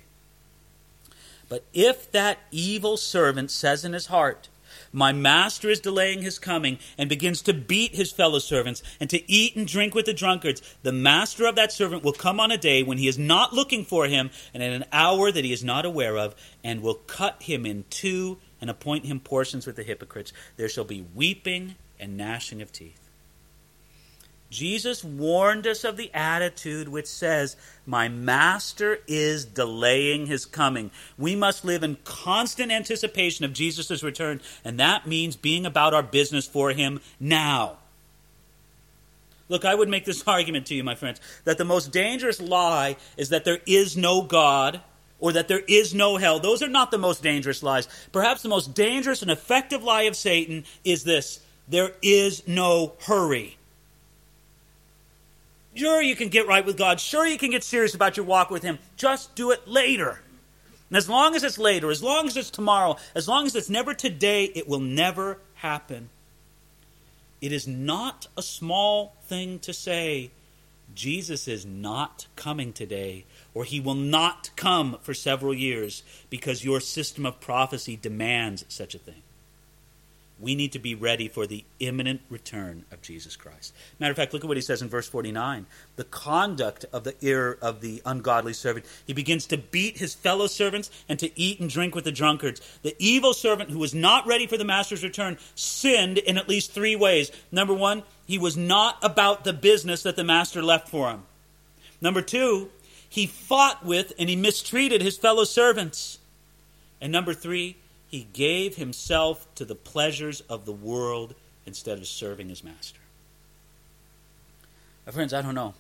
[1.48, 4.50] But if that evil servant says in his heart,
[4.92, 9.30] My master is delaying his coming, and begins to beat his fellow servants, and to
[9.32, 12.58] eat and drink with the drunkards, the master of that servant will come on a
[12.58, 15.64] day when he is not looking for him, and at an hour that he is
[15.64, 19.84] not aware of, and will cut him in two and appoint him portions with the
[19.84, 20.34] hypocrites.
[20.58, 23.05] There shall be weeping and gnashing of teeth.
[24.56, 30.92] Jesus warned us of the attitude which says, My master is delaying his coming.
[31.18, 36.02] We must live in constant anticipation of Jesus' return, and that means being about our
[36.02, 37.80] business for him now.
[39.50, 42.96] Look, I would make this argument to you, my friends, that the most dangerous lie
[43.18, 44.80] is that there is no God
[45.20, 46.40] or that there is no hell.
[46.40, 47.90] Those are not the most dangerous lies.
[48.14, 53.58] Perhaps the most dangerous and effective lie of Satan is this there is no hurry.
[55.76, 57.00] Sure, you can get right with God.
[57.00, 58.80] Sure, you can get serious about your walk with Him.
[58.96, 60.22] Just do it later.
[60.90, 63.70] And as long as it's later, as long as it's tomorrow, as long as it's
[63.70, 66.10] never today, it will never happen.
[67.42, 70.32] It is not a small thing to say,
[70.94, 76.80] Jesus is not coming today, or he will not come for several years because your
[76.80, 79.24] system of prophecy demands such a thing
[80.40, 83.74] we need to be ready for the imminent return of Jesus Christ.
[84.00, 85.66] Matter of fact, look at what he says in verse 49.
[85.96, 88.86] The conduct of the ear of the ungodly servant.
[89.08, 92.62] He begins to beat his fellow servants and to eat and drink with the drunkards.
[92.82, 96.72] The evil servant who was not ready for the master's return sinned in at least
[96.72, 97.32] three ways.
[97.52, 101.24] Number one, he was not about the business that the master left for him.
[102.02, 102.70] Number two,
[103.08, 106.20] he fought with and he mistreated his fellow servants.
[107.00, 107.78] And number three,
[108.08, 111.36] he gave himself to the pleasures of the world
[111.66, 113.00] instead of serving his master.
[115.06, 115.74] My friends, I don't know.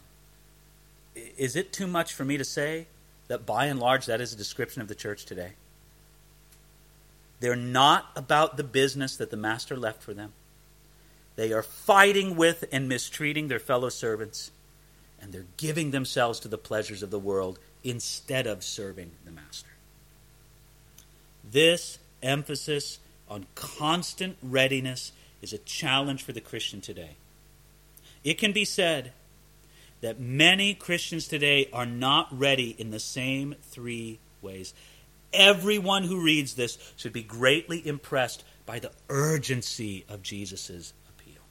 [1.38, 2.88] Is it too much for me to say
[3.28, 5.54] that by and large that is a description of the church today?
[7.40, 10.34] They're not about the business that the master left for them.
[11.36, 14.52] They are fighting with and mistreating their fellow servants,
[15.22, 19.70] and they're giving themselves to the pleasures of the world instead of serving the master.
[21.44, 23.00] This emphasis
[23.30, 25.12] on constant readiness
[25.42, 27.16] is a challenge for the Christian today.
[28.24, 29.14] It can be said
[30.02, 34.74] that many Christians today are not ready in the same three ways.
[35.34, 41.42] Everyone who reads this should be greatly impressed by the urgency of Jesus' appeal.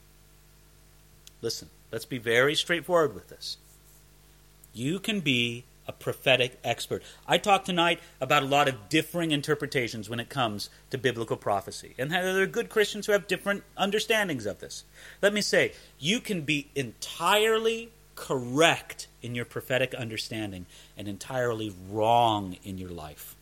[1.41, 3.57] Listen, let's be very straightforward with this.
[4.73, 7.03] You can be a prophetic expert.
[7.27, 11.93] I talked tonight about a lot of differing interpretations when it comes to biblical prophecy.
[11.97, 14.83] And there are good Christians who have different understandings of this.
[15.21, 20.65] Let me say, you can be entirely correct in your prophetic understanding
[20.97, 23.35] and entirely wrong in your life.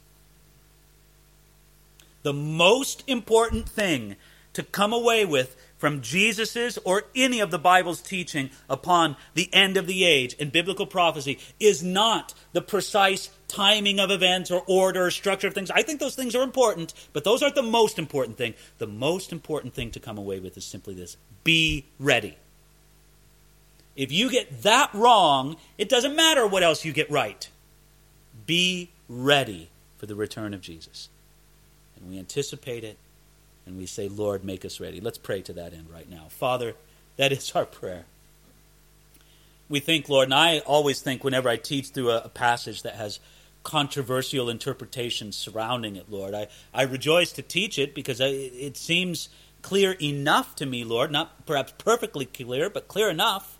[2.23, 4.15] The most important thing
[4.53, 9.75] to come away with from Jesus's or any of the Bible's teaching upon the end
[9.75, 15.07] of the age and biblical prophecy is not the precise timing of events or order
[15.07, 15.69] or structure of things.
[15.69, 18.53] I think those things are important, but those aren't the most important thing.
[18.77, 22.37] The most important thing to come away with is simply this be ready.
[23.97, 27.49] If you get that wrong, it doesn't matter what else you get right.
[28.45, 29.67] Be ready
[29.97, 31.09] for the return of Jesus.
[31.97, 32.97] And we anticipate it
[33.65, 34.99] and we say, Lord, make us ready.
[34.99, 36.25] Let's pray to that end right now.
[36.29, 36.75] Father,
[37.17, 38.05] that is our prayer.
[39.69, 42.95] We think, Lord, and I always think whenever I teach through a, a passage that
[42.95, 43.19] has
[43.63, 49.29] controversial interpretations surrounding it, Lord, I, I rejoice to teach it because I, it seems
[49.61, 53.57] clear enough to me, Lord, not perhaps perfectly clear, but clear enough.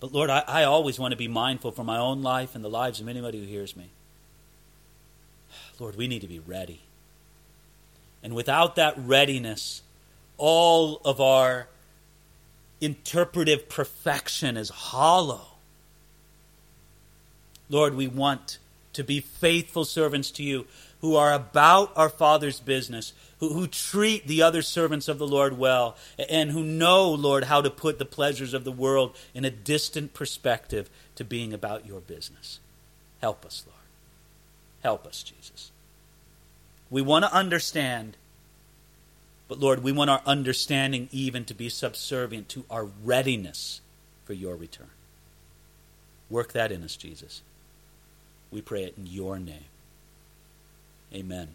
[0.00, 2.68] But Lord, I, I always want to be mindful for my own life and the
[2.68, 3.90] lives of anybody who hears me.
[5.78, 6.80] Lord, we need to be ready.
[8.22, 9.82] And without that readiness,
[10.36, 11.68] all of our
[12.80, 15.46] interpretive perfection is hollow.
[17.68, 18.58] Lord, we want
[18.92, 20.66] to be faithful servants to you
[21.00, 25.58] who are about our Father's business, who, who treat the other servants of the Lord
[25.58, 25.96] well,
[26.28, 30.14] and who know, Lord, how to put the pleasures of the world in a distant
[30.14, 32.60] perspective to being about your business.
[33.20, 33.76] Help us, Lord.
[34.82, 35.70] Help us, Jesus.
[36.90, 38.16] We want to understand,
[39.48, 43.80] but Lord, we want our understanding even to be subservient to our readiness
[44.24, 44.90] for your return.
[46.30, 47.42] Work that in us, Jesus.
[48.50, 49.64] We pray it in your name.
[51.12, 51.54] Amen.